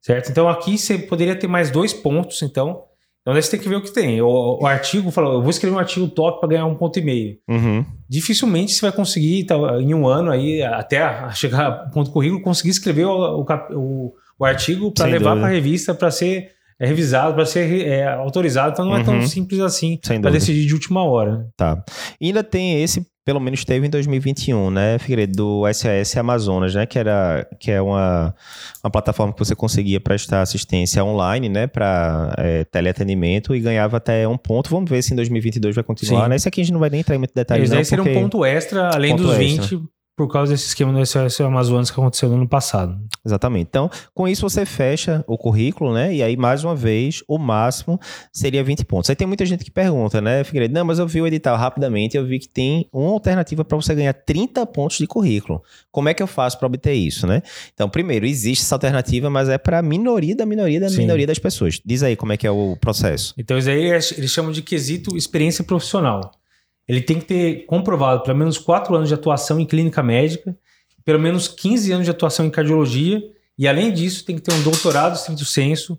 certo? 0.00 0.30
Então 0.30 0.48
aqui 0.48 0.76
você 0.76 0.98
poderia 0.98 1.36
ter 1.36 1.46
mais 1.46 1.70
dois 1.70 1.92
pontos, 1.92 2.42
então. 2.42 2.82
Então 3.20 3.32
daí 3.34 3.42
você 3.42 3.52
tem 3.52 3.60
que 3.60 3.68
ver 3.68 3.76
o 3.76 3.82
que 3.82 3.92
tem. 3.92 4.20
O, 4.20 4.58
o 4.62 4.66
artigo 4.66 5.10
falou, 5.12 5.34
eu 5.34 5.40
vou 5.42 5.48
escrever 5.50 5.76
um 5.76 5.78
artigo 5.78 6.08
top 6.08 6.40
para 6.40 6.48
ganhar 6.48 6.66
um 6.66 6.74
ponto 6.74 6.98
e 6.98 7.02
meio. 7.02 7.38
Uhum. 7.48 7.84
Dificilmente 8.08 8.72
você 8.74 8.80
vai 8.82 8.92
conseguir, 8.92 9.46
em 9.80 9.94
um 9.94 10.06
ano 10.08 10.30
aí, 10.30 10.60
até 10.62 11.30
chegar 11.34 11.66
ao 11.84 11.90
ponto 11.90 12.10
currículo, 12.10 12.42
conseguir 12.42 12.70
escrever 12.70 13.04
o, 13.06 13.42
o- 13.72 14.12
o 14.38 14.44
artigo 14.44 14.92
para 14.92 15.06
levar 15.06 15.36
para 15.36 15.46
a 15.46 15.50
revista 15.50 15.94
para 15.94 16.10
ser 16.10 16.50
é, 16.78 16.86
revisado, 16.86 17.34
para 17.34 17.46
ser 17.46 17.86
é, 17.86 18.06
autorizado. 18.08 18.72
Então 18.72 18.84
não 18.84 18.96
é 18.96 19.04
tão 19.04 19.14
Uhum. 19.14 19.26
simples 19.26 19.60
assim 19.60 19.98
para 20.20 20.30
decidir 20.30 20.66
de 20.66 20.74
última 20.74 21.04
hora. 21.04 21.46
Tá. 21.56 21.82
E 22.20 22.26
ainda 22.26 22.42
tem 22.42 22.82
esse, 22.82 23.06
pelo 23.24 23.38
menos 23.38 23.64
teve 23.64 23.86
em 23.86 23.90
2021, 23.90 24.70
né, 24.70 24.98
Figueiredo, 24.98 25.32
do 25.36 25.72
SAS 25.72 26.16
Amazonas, 26.16 26.74
né, 26.74 26.84
que 26.84 26.98
era 26.98 27.46
que 27.60 27.70
é 27.70 27.80
uma, 27.80 28.34
uma 28.82 28.90
plataforma 28.90 29.32
que 29.32 29.38
você 29.38 29.54
conseguia 29.54 30.00
prestar 30.00 30.42
assistência 30.42 31.02
online, 31.04 31.48
né, 31.48 31.68
para 31.68 32.34
teleatendimento 32.72 33.54
e 33.54 33.60
ganhava 33.60 33.96
até 33.96 34.26
um 34.26 34.36
ponto. 34.36 34.68
Vamos 34.68 34.90
ver 34.90 35.00
se 35.02 35.12
em 35.12 35.16
2022 35.16 35.74
vai 35.76 35.84
continuar, 35.84 36.24
Sim. 36.24 36.28
né? 36.30 36.36
Esse 36.36 36.48
aqui 36.48 36.60
a 36.60 36.64
gente 36.64 36.72
não 36.72 36.80
vai 36.80 36.90
nem 36.90 37.00
entrar 37.00 37.14
em 37.14 37.18
muito 37.18 37.34
detalhe, 37.34 37.62
Esse 37.62 37.74
não, 37.74 37.84
seria 37.84 38.04
um 38.04 38.14
ponto 38.14 38.44
extra, 38.44 38.88
além 38.92 39.12
Ponto 39.12 39.22
dos 39.22 39.38
extra. 39.38 39.78
20, 39.78 39.84
por 40.16 40.30
causa 40.30 40.52
desse 40.52 40.68
esquema 40.68 40.92
do 40.92 41.04
SOS 41.04 41.40
Amazonas 41.40 41.90
que 41.90 41.98
aconteceu 41.98 42.28
no 42.28 42.36
ano 42.36 42.48
passado. 42.48 42.98
Exatamente. 43.24 43.68
Então, 43.68 43.90
com 44.14 44.28
isso 44.28 44.48
você 44.48 44.64
fecha 44.64 45.24
o 45.26 45.36
currículo, 45.36 45.92
né? 45.92 46.14
E 46.14 46.22
aí, 46.22 46.36
mais 46.36 46.62
uma 46.62 46.74
vez, 46.74 47.22
o 47.26 47.38
máximo 47.38 47.98
seria 48.32 48.62
20 48.62 48.84
pontos. 48.84 49.10
Aí 49.10 49.16
tem 49.16 49.26
muita 49.26 49.44
gente 49.44 49.64
que 49.64 49.70
pergunta, 49.70 50.20
né, 50.20 50.44
Figueiredo? 50.44 50.74
Não, 50.74 50.84
mas 50.84 50.98
eu 50.98 51.06
vi 51.06 51.20
o 51.20 51.26
edital 51.26 51.56
rapidamente, 51.56 52.16
eu 52.16 52.24
vi 52.24 52.38
que 52.38 52.48
tem 52.48 52.88
uma 52.92 53.12
alternativa 53.12 53.64
para 53.64 53.76
você 53.76 53.94
ganhar 53.94 54.12
30 54.12 54.64
pontos 54.66 54.98
de 54.98 55.06
currículo. 55.06 55.62
Como 55.90 56.08
é 56.08 56.14
que 56.14 56.22
eu 56.22 56.26
faço 56.26 56.58
para 56.58 56.66
obter 56.66 56.94
isso, 56.94 57.26
né? 57.26 57.42
Então, 57.72 57.88
primeiro, 57.88 58.26
existe 58.26 58.62
essa 58.62 58.74
alternativa, 58.74 59.28
mas 59.28 59.48
é 59.48 59.58
para 59.58 59.78
a 59.78 59.82
minoria 59.82 60.36
da 60.36 60.46
minoria 60.46 60.80
da 60.80 60.88
Sim. 60.88 60.98
minoria 60.98 61.26
das 61.26 61.38
pessoas. 61.38 61.80
Diz 61.84 62.02
aí 62.02 62.16
como 62.16 62.32
é 62.32 62.36
que 62.36 62.46
é 62.46 62.50
o 62.50 62.76
processo. 62.80 63.34
Então, 63.36 63.58
isso 63.58 63.70
aí 63.70 63.90
eles 63.90 64.14
eles 64.16 64.30
chamam 64.30 64.52
de 64.52 64.62
quesito 64.62 65.16
experiência 65.16 65.64
profissional. 65.64 66.32
Ele 66.88 67.00
tem 67.00 67.18
que 67.18 67.24
ter 67.24 67.66
comprovado 67.66 68.22
pelo 68.22 68.36
menos 68.36 68.58
4 68.58 68.94
anos 68.94 69.08
de 69.08 69.14
atuação 69.14 69.58
em 69.58 69.66
clínica 69.66 70.02
médica, 70.02 70.56
pelo 71.04 71.18
menos 71.18 71.48
15 71.48 71.92
anos 71.92 72.04
de 72.04 72.10
atuação 72.10 72.46
em 72.46 72.50
cardiologia, 72.50 73.22
e 73.56 73.68
além 73.68 73.92
disso, 73.92 74.24
tem 74.24 74.36
que 74.36 74.42
ter 74.42 74.52
um 74.52 74.62
doutorado 74.62 75.14
estrito 75.14 75.44
senso 75.44 75.98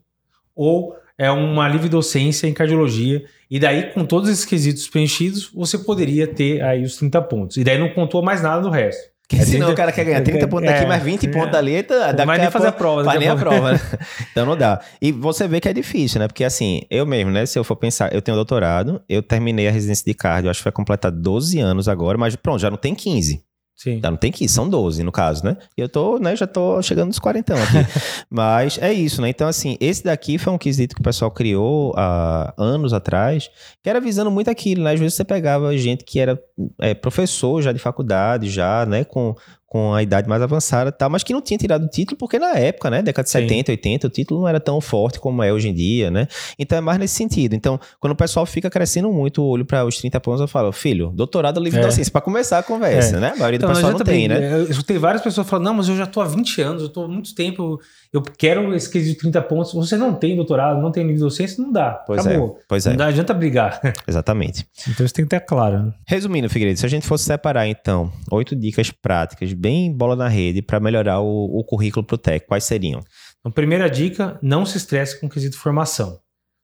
ou 0.56 0.96
é 1.18 1.32
uma 1.32 1.68
livre 1.68 1.88
docência 1.88 2.48
em 2.48 2.54
cardiologia. 2.54 3.24
E 3.50 3.60
daí, 3.60 3.92
com 3.94 4.06
todos 4.06 4.30
esses 4.30 4.44
quesitos 4.44 4.88
preenchidos, 4.88 5.50
você 5.54 5.78
poderia 5.78 6.28
ter 6.28 6.62
aí 6.62 6.84
os 6.84 6.98
30 6.98 7.22
pontos. 7.24 7.58
E 7.58 7.64
daí 7.64 7.78
não 7.78 7.94
pontua 7.94 8.22
mais 8.22 8.42
nada 8.42 8.62
do 8.62 8.70
resto. 8.70 9.15
Porque 9.28 9.42
É 9.42 9.46
senão 9.46 9.68
30 9.68 9.72
o 9.72 9.76
cara 9.76 9.92
quer 9.92 10.06
ganhar 10.06 10.22
30 10.22 10.48
pontos 10.48 10.68
daqui, 10.68 10.84
é, 10.84 10.88
mais 10.88 11.02
20 11.02 11.26
é. 11.26 11.32
pontos 11.32 11.52
dali, 11.52 11.82
tá, 11.82 12.14
Não 12.14 12.26
vai 12.26 12.38
nem 12.38 12.52
fazer 12.52 12.68
a 12.68 12.72
prova. 12.72 13.04
Vai 13.04 13.16
daqui 13.16 13.26
nem 13.26 13.30
a 13.30 13.36
prova, 13.36 13.74
né? 13.74 13.80
Então 14.32 14.46
não 14.46 14.56
dá. 14.56 14.80
E 15.02 15.12
você 15.12 15.48
vê 15.48 15.60
que 15.60 15.68
é 15.68 15.74
difícil, 15.74 16.20
né? 16.20 16.28
Porque 16.28 16.44
assim, 16.44 16.82
eu 16.92 17.06
mesmo, 17.06 17.32
né? 17.32 17.46
Se 17.46 17.58
eu 17.58 17.64
for 17.64 17.76
pensar, 17.76 18.14
eu 18.14 18.22
tenho 18.22 18.36
doutorado, 18.36 19.02
eu 19.10 19.24
terminei 19.24 19.68
a 19.68 19.72
residência 19.72 20.04
de 20.06 20.14
cardio, 20.14 20.50
acho 20.50 20.60
que 20.60 20.64
vai 20.64 20.74
completar 20.74 21.12
12 21.12 21.60
anos 21.60 21.88
agora, 21.88 22.18
mas 22.18 22.36
pronto, 22.36 22.60
já 22.60 22.70
não 22.70 22.78
tem 22.78 22.94
15. 22.94 23.44
Sim. 23.76 24.00
Não 24.02 24.16
tem 24.16 24.32
15, 24.32 24.54
são 24.54 24.70
12 24.70 25.04
no 25.04 25.12
caso, 25.12 25.44
né? 25.44 25.58
E 25.78 25.82
eu 25.82 25.90
tô, 25.90 26.18
né, 26.18 26.34
já 26.36 26.48
tô 26.48 26.82
chegando 26.82 27.08
nos 27.08 27.20
40 27.20 27.54
aqui. 27.54 27.78
Mas 28.30 28.78
é 28.82 28.94
isso, 28.94 29.22
né? 29.22 29.28
Então, 29.28 29.48
assim, 29.48 29.76
esse 29.82 30.04
daqui 30.04 30.38
foi 30.38 30.54
um 30.54 30.58
quesito 30.58 30.96
que 30.96 31.02
o 31.02 31.04
pessoal 31.04 31.30
criou 31.30 31.94
há 31.98 32.54
anos 32.58 32.94
atrás, 32.94 33.50
que 33.84 33.90
era 33.90 34.00
visando 34.00 34.32
muito 34.32 34.50
aquilo, 34.50 34.84
né? 34.84 34.94
Às 34.94 35.00
vezes 35.00 35.16
você 35.16 35.26
pegava 35.26 35.76
gente 35.78 36.06
que 36.06 36.20
era 36.20 36.42
é, 36.80 36.94
professor 36.94 37.62
já 37.62 37.74
de 37.74 37.80
faculdade, 37.80 38.50
já, 38.50 38.86
né, 38.86 39.04
com, 39.04 39.36
com 39.76 39.94
a 39.94 40.02
idade 40.02 40.30
mais 40.30 40.42
avançada 40.42 40.90
tal, 40.90 41.10
mas 41.10 41.22
que 41.22 41.34
não 41.34 41.42
tinha 41.42 41.58
tirado 41.58 41.84
o 41.84 41.90
título, 41.90 42.18
porque 42.18 42.40
na 42.40 42.54
época, 42.54 42.90
né, 42.90 43.02
década 43.02 43.26
de 43.26 43.30
Sim. 43.30 43.40
70, 43.42 43.72
80, 43.74 44.08
o 44.08 44.10
título 44.10 44.40
não 44.40 44.48
era 44.48 44.58
tão 44.58 44.80
forte 44.80 45.20
como 45.20 45.44
é 45.44 45.52
hoje 45.52 45.68
em 45.68 45.74
dia, 45.74 46.10
né? 46.10 46.30
Então 46.58 46.78
é 46.78 46.82
mais 46.82 46.98
nesse 46.98 47.16
sentido. 47.16 47.56
Então, 47.56 47.78
quando 48.00 48.14
o 48.14 48.16
pessoal 48.16 48.46
fica 48.46 48.70
crescendo 48.70 49.12
muito 49.12 49.42
o 49.42 49.46
olho 49.46 49.66
para 49.66 49.84
os 49.84 49.98
30 49.98 50.18
pontos, 50.22 50.40
eu 50.40 50.48
falo, 50.48 50.72
filho, 50.72 51.12
doutorado 51.14 51.60
livre 51.60 51.78
É. 51.82 51.84
docência, 51.84 52.10
para 52.10 52.22
começar 52.22 52.60
a 52.60 52.64
conversa, 52.64 53.18
É. 53.18 53.20
né? 53.20 53.34
A 53.36 53.36
maioria 53.36 53.60
do 53.60 53.66
Então, 53.66 53.76
pessoal 53.76 53.92
nós 53.92 54.00
não 54.00 54.00
já 54.00 54.06
tem, 54.06 54.30
também, 54.30 54.50
né? 54.50 54.60
Eu 54.62 54.70
escutei 54.72 54.98
várias 54.98 55.22
pessoas 55.22 55.46
falando, 55.46 55.66
não, 55.66 55.74
mas 55.74 55.90
eu 55.90 55.98
já 55.98 56.06
tô 56.08 56.22
há 56.22 56.26
20 56.26 56.62
anos, 56.62 56.82
eu 56.84 56.88
tô 56.88 57.04
há 57.04 57.08
muito 57.10 57.36
tempo, 57.36 57.78
eu 58.14 58.22
quero 58.22 58.74
esse 58.74 58.90
quesito 58.90 59.16
de 59.16 59.20
30 59.24 59.42
pontos. 59.42 59.74
Você 59.74 59.98
não 59.98 60.14
tem 60.14 60.38
doutorado, 60.38 60.82
não 60.82 60.90
tem 60.90 61.04
nível 61.04 61.18
de 61.18 61.24
docência, 61.24 61.62
não 61.62 61.70
dá. 61.70 62.02
Pois 62.08 62.26
Acabou. 62.26 62.58
é, 62.62 62.64
pois 62.66 62.86
é, 62.88 62.92
Não 62.92 62.96
dá, 62.98 63.08
adianta 63.08 63.34
brigar. 63.34 63.82
exatamente. 64.08 64.66
Então 64.88 65.06
isso 65.06 65.14
tem 65.14 65.26
que 65.26 65.30
ter 65.32 65.42
claro. 65.42 65.84
né? 65.84 65.94
Resumindo, 66.08 66.50
Figueiredo, 66.50 66.80
se 66.80 66.86
a 66.86 66.90
gente 66.90 67.06
fosse 67.06 67.26
separar, 67.26 67.68
então, 67.68 68.10
oito 68.32 68.56
dicas 68.56 68.90
práticas, 68.90 69.52
bem 69.66 69.92
bola 69.92 70.16
na 70.16 70.28
rede, 70.28 70.62
para 70.62 70.80
melhorar 70.80 71.22
o, 71.22 71.60
o 71.60 71.64
currículo 71.64 72.06
pro 72.06 72.20
TEC, 72.20 72.46
quais 72.46 72.64
seriam? 72.66 73.02
Então, 73.40 73.52
primeira 73.52 73.90
dica, 73.90 74.38
não 74.40 74.64
se 74.64 74.78
estresse 74.78 75.20
com 75.20 75.26
o 75.26 75.30
quesito 75.30 75.58
formação. 75.58 76.20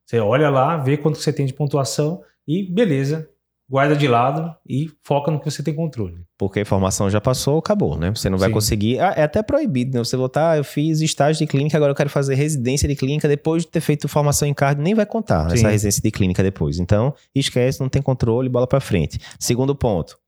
Você 0.08 0.20
olha 0.20 0.52
lá, 0.52 0.78
vê 0.78 0.98
quanto 0.98 1.18
você 1.18 1.34
tem 1.34 1.48
de 1.48 1.54
pontuação 1.54 2.22
e 2.48 2.64
beleza, 2.72 3.28
guarda 3.68 3.96
de 3.96 4.08
lado 4.08 4.54
e 4.68 4.88
foca 5.04 5.32
no 5.32 5.40
que 5.40 5.50
você 5.50 5.64
tem 5.64 5.74
controle. 5.74 6.18
Porque 6.38 6.60
a 6.60 6.66
formação 6.66 7.10
já 7.10 7.20
passou, 7.20 7.58
acabou, 7.58 7.98
né? 7.98 8.12
Você 8.14 8.30
não 8.30 8.38
vai 8.38 8.50
Sim. 8.50 8.54
conseguir. 8.54 9.00
Ah, 9.00 9.14
é 9.18 9.24
até 9.24 9.42
proibido, 9.42 9.98
né? 9.98 10.04
Você 10.04 10.16
botar, 10.16 10.52
ah, 10.52 10.58
eu 10.58 10.64
fiz 10.64 11.02
estágio 11.02 11.44
de 11.44 11.50
clínica, 11.50 11.78
agora 11.78 11.92
eu 11.92 11.96
quero 11.96 12.10
fazer 12.10 12.36
residência 12.36 12.88
de 12.88 12.96
clínica 12.96 13.28
depois 13.28 13.64
de 13.64 13.70
ter 13.70 13.82
feito 13.82 14.08
formação 14.08 14.48
em 14.48 14.54
cardio, 14.54 14.84
nem 14.84 14.94
vai 14.94 15.08
contar 15.08 15.50
Sim. 15.50 15.56
essa 15.56 15.70
residência 15.70 16.04
de 16.04 16.12
clínica 16.12 16.44
depois. 16.44 16.78
Então, 16.78 17.16
esquece, 17.34 17.80
não 17.82 17.90
tem 17.90 18.02
controle, 18.02 18.48
bola 18.48 18.68
para 18.68 18.80
frente. 18.80 19.18
Segundo 19.40 19.74
ponto. 19.74 20.21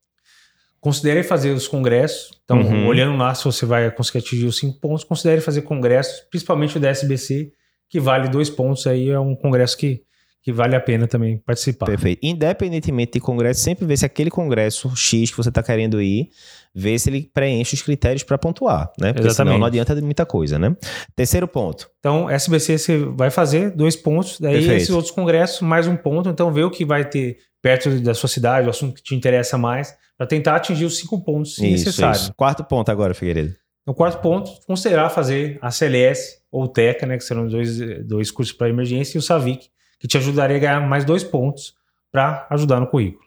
Considere 0.84 1.22
fazer 1.22 1.50
os 1.52 1.66
congressos. 1.66 2.38
Então, 2.44 2.60
Uhum. 2.60 2.86
olhando 2.86 3.16
lá 3.16 3.34
se 3.34 3.42
você 3.42 3.64
vai 3.64 3.90
conseguir 3.90 4.18
atingir 4.18 4.44
os 4.44 4.58
cinco 4.58 4.78
pontos, 4.78 5.02
considere 5.02 5.40
fazer 5.40 5.62
congressos, 5.62 6.20
principalmente 6.30 6.76
o 6.76 6.80
da 6.80 6.90
SBC, 6.90 7.50
que 7.88 7.98
vale 7.98 8.28
dois 8.28 8.50
pontos 8.50 8.86
aí, 8.86 9.08
é 9.08 9.18
um 9.18 9.34
congresso 9.34 9.78
que, 9.78 10.02
que 10.44 10.52
vale 10.52 10.76
a 10.76 10.80
pena 10.80 11.08
também 11.08 11.38
participar. 11.38 11.86
Perfeito. 11.86 12.20
Independentemente 12.22 13.12
de 13.12 13.20
congresso, 13.20 13.62
sempre 13.62 13.86
vê 13.86 13.96
se 13.96 14.04
aquele 14.04 14.30
congresso 14.30 14.94
X 14.94 15.30
que 15.30 15.36
você 15.38 15.48
está 15.48 15.62
querendo 15.62 16.02
ir, 16.02 16.28
vê 16.74 16.98
se 16.98 17.08
ele 17.08 17.30
preenche 17.32 17.74
os 17.74 17.80
critérios 17.80 18.22
para 18.22 18.36
pontuar, 18.36 18.92
né? 19.00 19.14
Porque 19.14 19.22
senão 19.22 19.30
Exatamente. 19.30 19.58
não 19.58 19.66
adianta 19.66 19.94
de 19.94 20.02
muita 20.02 20.26
coisa, 20.26 20.58
né? 20.58 20.76
Terceiro 21.16 21.48
ponto. 21.48 21.88
Então, 21.98 22.28
SBC 22.28 22.76
você 22.76 22.98
vai 22.98 23.30
fazer 23.30 23.70
dois 23.70 23.96
pontos, 23.96 24.38
daí 24.38 24.56
Perfeito. 24.56 24.76
esses 24.76 24.90
outros 24.90 25.10
congressos, 25.10 25.62
mais 25.62 25.86
um 25.86 25.96
ponto. 25.96 26.28
Então, 26.28 26.52
vê 26.52 26.62
o 26.62 26.70
que 26.70 26.84
vai 26.84 27.08
ter 27.08 27.38
perto 27.62 27.88
da 28.00 28.12
sua 28.12 28.28
cidade, 28.28 28.66
o 28.66 28.70
assunto 28.70 28.96
que 28.96 29.02
te 29.02 29.14
interessa 29.14 29.56
mais, 29.56 29.96
para 30.18 30.26
tentar 30.26 30.56
atingir 30.56 30.84
os 30.84 30.98
cinco 30.98 31.24
pontos 31.24 31.54
se 31.54 31.62
necessário. 31.62 32.34
Quarto 32.36 32.62
ponto 32.64 32.90
agora, 32.90 33.14
Figueiredo. 33.14 33.54
No 33.86 33.94
quarto 33.94 34.20
ponto, 34.20 34.50
considerar 34.66 35.08
fazer 35.08 35.58
a 35.62 35.70
CLS 35.70 36.42
ou 36.52 36.68
TECA, 36.68 37.06
né, 37.06 37.16
que 37.16 37.24
serão 37.24 37.46
dois, 37.46 37.78
dois 38.04 38.30
cursos 38.30 38.54
para 38.54 38.68
emergência, 38.68 39.16
e 39.16 39.18
o 39.18 39.22
SAVIC, 39.22 39.68
que 39.98 40.08
te 40.08 40.16
ajudaria 40.16 40.56
a 40.56 40.60
ganhar 40.60 40.80
mais 40.80 41.04
dois 41.04 41.24
pontos 41.24 41.74
para 42.12 42.46
ajudar 42.50 42.80
no 42.80 42.86
currículo. 42.86 43.24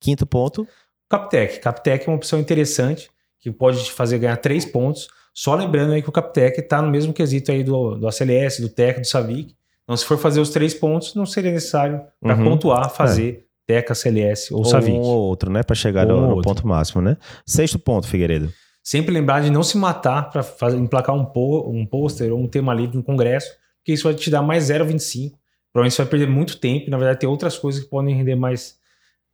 Quinto 0.00 0.26
ponto. 0.26 0.66
Captec. 1.08 1.60
Captec 1.60 2.06
é 2.06 2.10
uma 2.10 2.16
opção 2.16 2.38
interessante 2.38 3.10
que 3.40 3.50
pode 3.50 3.84
te 3.84 3.92
fazer 3.92 4.18
ganhar 4.18 4.36
três 4.36 4.64
pontos. 4.64 5.08
Só 5.32 5.54
lembrando 5.54 5.92
aí 5.92 6.02
que 6.02 6.08
o 6.08 6.12
Captec 6.12 6.60
está 6.60 6.82
no 6.82 6.90
mesmo 6.90 7.12
quesito 7.12 7.52
aí 7.52 7.62
do, 7.62 7.96
do 7.96 8.08
ACLS, 8.08 8.60
do 8.60 8.68
TEC, 8.68 9.00
do 9.00 9.06
SAVIC. 9.06 9.54
Então, 9.84 9.96
se 9.96 10.04
for 10.04 10.18
fazer 10.18 10.40
os 10.40 10.50
três 10.50 10.74
pontos, 10.74 11.14
não 11.14 11.24
seria 11.24 11.50
necessário, 11.50 12.02
para 12.20 12.36
uhum. 12.36 12.44
pontuar, 12.44 12.90
fazer 12.90 13.46
é. 13.68 13.74
DECA, 13.74 13.94
CLS 13.94 14.52
ou, 14.52 14.58
ou 14.58 14.64
SAVIC. 14.66 14.98
Um 14.98 15.00
ou 15.00 15.20
outro, 15.22 15.50
né? 15.50 15.62
Para 15.62 15.74
chegar 15.74 16.06
no, 16.06 16.36
no 16.36 16.42
ponto 16.42 16.66
máximo, 16.66 17.00
né? 17.00 17.16
Sexto 17.46 17.78
ponto, 17.78 18.06
Figueiredo. 18.06 18.52
Sempre 18.82 19.14
lembrar 19.14 19.40
de 19.40 19.50
não 19.50 19.62
se 19.62 19.78
matar 19.78 20.30
para 20.30 20.74
emplacar 20.74 21.14
um, 21.14 21.24
po, 21.24 21.70
um 21.70 21.86
pôster 21.86 22.32
ou 22.32 22.38
um 22.38 22.46
tema 22.46 22.74
livre 22.74 22.96
no 22.96 23.02
congresso, 23.02 23.50
porque 23.78 23.92
isso 23.92 24.04
vai 24.04 24.14
te 24.14 24.30
dar 24.30 24.42
mais 24.42 24.68
0,25. 24.70 25.32
Provavelmente 25.78 25.94
você 25.94 26.02
vai 26.02 26.10
perder 26.10 26.28
muito 26.28 26.56
tempo 26.58 26.86
e, 26.88 26.90
na 26.90 26.98
verdade, 26.98 27.20
tem 27.20 27.28
outras 27.28 27.56
coisas 27.56 27.82
que 27.82 27.88
podem 27.88 28.14
render 28.14 28.34
mais 28.34 28.76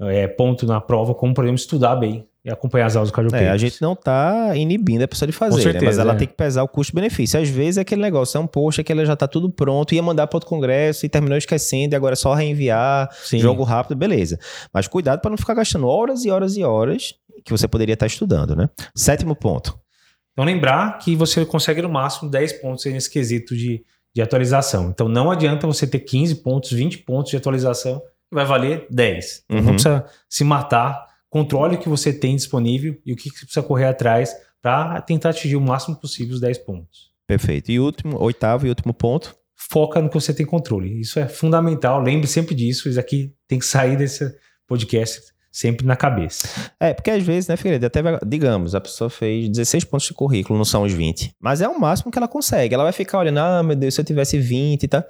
é, 0.03 0.29
ponto 0.29 0.67
na 0.67 0.79
prova, 0.79 1.15
como, 1.15 1.33
por 1.33 1.43
exemplo, 1.45 1.59
estudar 1.59 1.97
bem 1.97 2.29
e 2.45 2.51
acompanhar 2.51 2.85
as 2.85 2.97
aulas 2.97 3.11
do 3.11 3.15
cardiopeitos. 3.15 3.49
É, 3.49 3.51
a 3.51 3.57
gente 3.57 3.81
não 3.81 3.95
está 3.95 4.55
inibindo 4.55 5.03
a 5.03 5.09
pessoa 5.09 5.27
de 5.27 5.33
fazer, 5.33 5.63
certeza, 5.63 5.81
né? 5.81 5.87
mas 5.87 5.99
ela 5.99 6.13
é. 6.13 6.17
tem 6.17 6.29
que 6.29 6.35
pesar 6.35 6.63
o 6.63 6.69
custo-benefício. 6.69 7.41
Às 7.41 7.49
vezes 7.49 7.79
é 7.79 7.81
aquele 7.81 8.03
negócio, 8.03 8.37
é 8.37 8.41
um 8.41 8.47
post 8.47 8.85
que 8.85 8.93
ela 8.93 9.07
já 9.07 9.15
está 9.15 9.27
tudo 9.27 9.51
pronto, 9.51 9.95
ia 9.95 10.03
mandar 10.03 10.27
para 10.27 10.37
outro 10.37 10.51
congresso 10.51 11.07
e 11.07 11.09
terminou 11.09 11.39
esquecendo, 11.39 11.95
e 11.95 11.97
agora 11.97 12.13
é 12.13 12.17
só 12.17 12.35
reenviar, 12.35 13.09
Sim. 13.23 13.39
jogo 13.39 13.63
rápido, 13.63 13.97
beleza. 13.97 14.39
Mas 14.73 14.87
cuidado 14.87 15.21
para 15.21 15.31
não 15.31 15.39
ficar 15.39 15.55
gastando 15.55 15.87
horas 15.87 16.27
e 16.27 16.31
horas 16.31 16.59
e 16.59 16.63
horas 16.63 17.15
que 17.43 17.51
você 17.51 17.67
poderia 17.67 17.95
estar 17.95 18.05
tá 18.05 18.13
estudando, 18.13 18.55
né? 18.55 18.69
Sétimo 18.95 19.35
ponto. 19.35 19.79
Então 20.33 20.45
lembrar 20.45 20.99
que 20.99 21.17
você 21.17 21.47
consegue 21.47 21.81
no 21.81 21.89
máximo 21.89 22.31
10 22.31 22.55
pontos 22.55 22.85
nesse 22.85 23.11
quesito 23.11 23.57
de, 23.57 23.83
de 24.15 24.23
atualização. 24.23 24.91
Então 24.91 25.09
não 25.09 25.31
adianta 25.31 25.67
você 25.67 25.87
ter 25.87 26.01
15 26.01 26.37
pontos, 26.37 26.71
20 26.71 26.99
pontos 26.99 27.31
de 27.31 27.37
atualização, 27.37 28.01
que 28.01 28.35
vai 28.35 28.45
valer 28.45 28.87
10. 28.91 29.45
Então 29.45 29.59
uhum. 29.59 29.65
não 29.65 29.73
precisa 29.73 30.07
se 30.29 30.45
matar 30.45 31.07
controle 31.29 31.75
o 31.75 31.79
que 31.79 31.89
você 31.89 32.13
tem 32.13 32.37
disponível 32.37 32.97
e 33.05 33.13
o 33.13 33.17
que 33.17 33.29
você 33.29 33.41
precisa 33.41 33.63
correr 33.63 33.87
atrás 33.87 34.35
para 34.63 35.01
tentar 35.03 35.31
atingir 35.31 35.57
o 35.57 35.61
máximo 35.61 35.97
possível 35.97 36.35
os 36.35 36.41
10 36.41 36.59
pontos. 36.59 37.13
Perfeito. 37.27 37.73
E 37.73 37.81
último, 37.81 38.23
oitavo 38.23 38.67
e 38.67 38.69
último 38.69 38.95
ponto? 38.95 39.35
Foca 39.57 40.01
no 40.01 40.09
que 40.09 40.15
você 40.15 40.33
tem 40.33 40.47
controle. 40.47 41.01
Isso 41.01 41.19
é 41.19 41.27
fundamental. 41.27 42.01
Lembre 42.01 42.27
sempre 42.27 42.55
disso. 42.55 42.89
Isso 42.89 43.01
aqui 43.01 43.35
tem 43.49 43.59
que 43.59 43.67
sair 43.67 43.97
desse 43.97 44.33
podcast 44.67 45.34
sempre 45.55 45.87
na 45.87 45.95
cabeça. 45.95 46.49
É, 46.81 46.93
porque 46.93 47.13
às 47.13 47.23
vezes, 47.23 47.47
né, 47.47 47.57
Figueiredo, 47.57 47.87
até, 47.87 48.03
digamos, 48.27 48.75
a 48.75 48.81
pessoa 48.81 49.09
fez 49.09 49.49
16 49.49 49.85
pontos 49.85 50.09
de 50.09 50.13
currículo, 50.13 50.59
não 50.59 50.65
são 50.65 50.83
os 50.83 50.93
20, 50.93 51.37
mas 51.41 51.61
é 51.61 51.69
o 51.69 51.81
máximo 51.81 52.11
que 52.11 52.19
ela 52.19 52.27
consegue. 52.27 52.75
Ela 52.75 52.83
vai 52.83 52.93
ficar 52.93 53.21
olhando, 53.21 53.39
ah, 53.39 53.63
meu 53.63 53.77
Deus, 53.77 53.95
se 53.95 54.01
eu 54.01 54.05
tivesse 54.05 54.37
20 54.37 54.83
e 54.83 54.89
tá. 54.89 55.05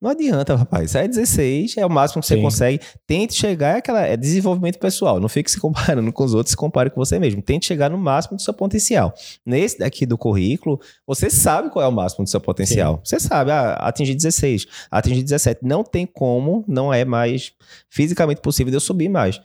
Não 0.00 0.10
adianta, 0.10 0.56
rapaz. 0.56 0.94
É 0.94 1.06
16, 1.06 1.76
é 1.76 1.84
o 1.84 1.90
máximo 1.90 2.22
que 2.22 2.28
Sim. 2.28 2.36
você 2.36 2.40
consegue. 2.40 2.80
Tente 3.06 3.34
chegar, 3.34 3.74
é, 3.74 3.78
aquela, 3.78 4.00
é 4.00 4.16
desenvolvimento 4.16 4.78
pessoal. 4.78 5.20
Não 5.20 5.28
fique 5.28 5.50
se 5.50 5.60
comparando 5.60 6.10
com 6.14 6.24
os 6.24 6.32
outros, 6.32 6.52
se 6.52 6.56
compare 6.56 6.88
com 6.88 6.96
você 6.96 7.18
mesmo. 7.18 7.42
Tente 7.42 7.66
chegar 7.66 7.90
no 7.90 7.98
máximo 7.98 8.36
do 8.38 8.42
seu 8.42 8.54
potencial. 8.54 9.12
Nesse 9.44 9.78
daqui 9.78 10.06
do 10.06 10.16
currículo, 10.16 10.80
você 11.06 11.28
sabe 11.28 11.68
qual 11.68 11.84
é 11.84 11.88
o 11.88 11.92
máximo 11.92 12.24
do 12.24 12.30
seu 12.30 12.40
potencial. 12.40 12.94
Sim. 12.94 13.00
Você 13.04 13.20
sabe, 13.20 13.50
ah, 13.50 13.74
atingir 13.74 14.14
16, 14.14 14.66
atingir 14.90 15.22
17. 15.22 15.60
Não 15.62 15.84
tem 15.84 16.06
como, 16.06 16.64
não 16.66 16.94
é 16.94 17.04
mais 17.04 17.52
fisicamente 17.90 18.40
possível 18.40 18.70
de 18.70 18.76
eu 18.76 18.80
subir 18.80 19.10
mais. 19.10 19.38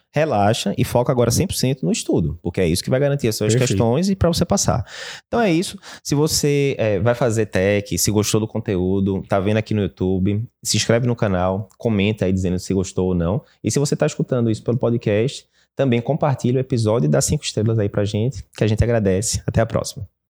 Relaxa 0.45 0.73
e 0.77 0.84
foca 0.84 1.12
agora 1.12 1.31
100% 1.31 1.81
no 1.81 1.91
estudo, 1.91 2.39
porque 2.41 2.62
é 2.62 2.67
isso 2.67 2.84
que 2.84 2.89
vai 2.89 2.99
garantir 2.99 3.27
as 3.27 3.36
suas 3.36 3.53
Perfeito. 3.53 3.69
questões 3.69 4.10
e 4.10 4.15
para 4.15 4.29
você 4.29 4.45
passar. 4.45 4.86
Então 5.27 5.41
é 5.41 5.51
isso. 5.51 5.77
Se 6.03 6.13
você 6.13 6.75
é, 6.77 6.99
vai 6.99 7.15
fazer 7.15 7.47
tech, 7.47 7.97
se 7.97 8.12
gostou 8.12 8.39
do 8.39 8.47
conteúdo, 8.47 9.23
tá 9.27 9.39
vendo 9.39 9.58
aqui 9.58 9.73
no 9.73 9.81
YouTube, 9.81 10.43
se 10.63 10.77
inscreve 10.77 11.08
no 11.08 11.15
canal, 11.15 11.67
comenta 11.77 12.25
aí 12.25 12.31
dizendo 12.31 12.60
se 12.60 12.73
gostou 12.73 13.08
ou 13.08 13.15
não. 13.15 13.41
E 13.63 13.71
se 13.71 13.79
você 13.79 13.95
está 13.95 14.05
escutando 14.05 14.51
isso 14.51 14.63
pelo 14.63 14.77
podcast, 14.77 15.45
também 15.75 15.99
compartilha 16.01 16.58
o 16.58 16.62
episódio 16.62 17.08
e 17.08 17.10
dá 17.10 17.21
cinco 17.21 17.43
estrelas 17.43 17.79
aí 17.79 17.89
pra 17.89 18.05
gente, 18.05 18.45
que 18.55 18.63
a 18.63 18.67
gente 18.67 18.84
agradece. 18.84 19.41
Até 19.45 19.62
a 19.62 19.65
próxima. 19.65 20.08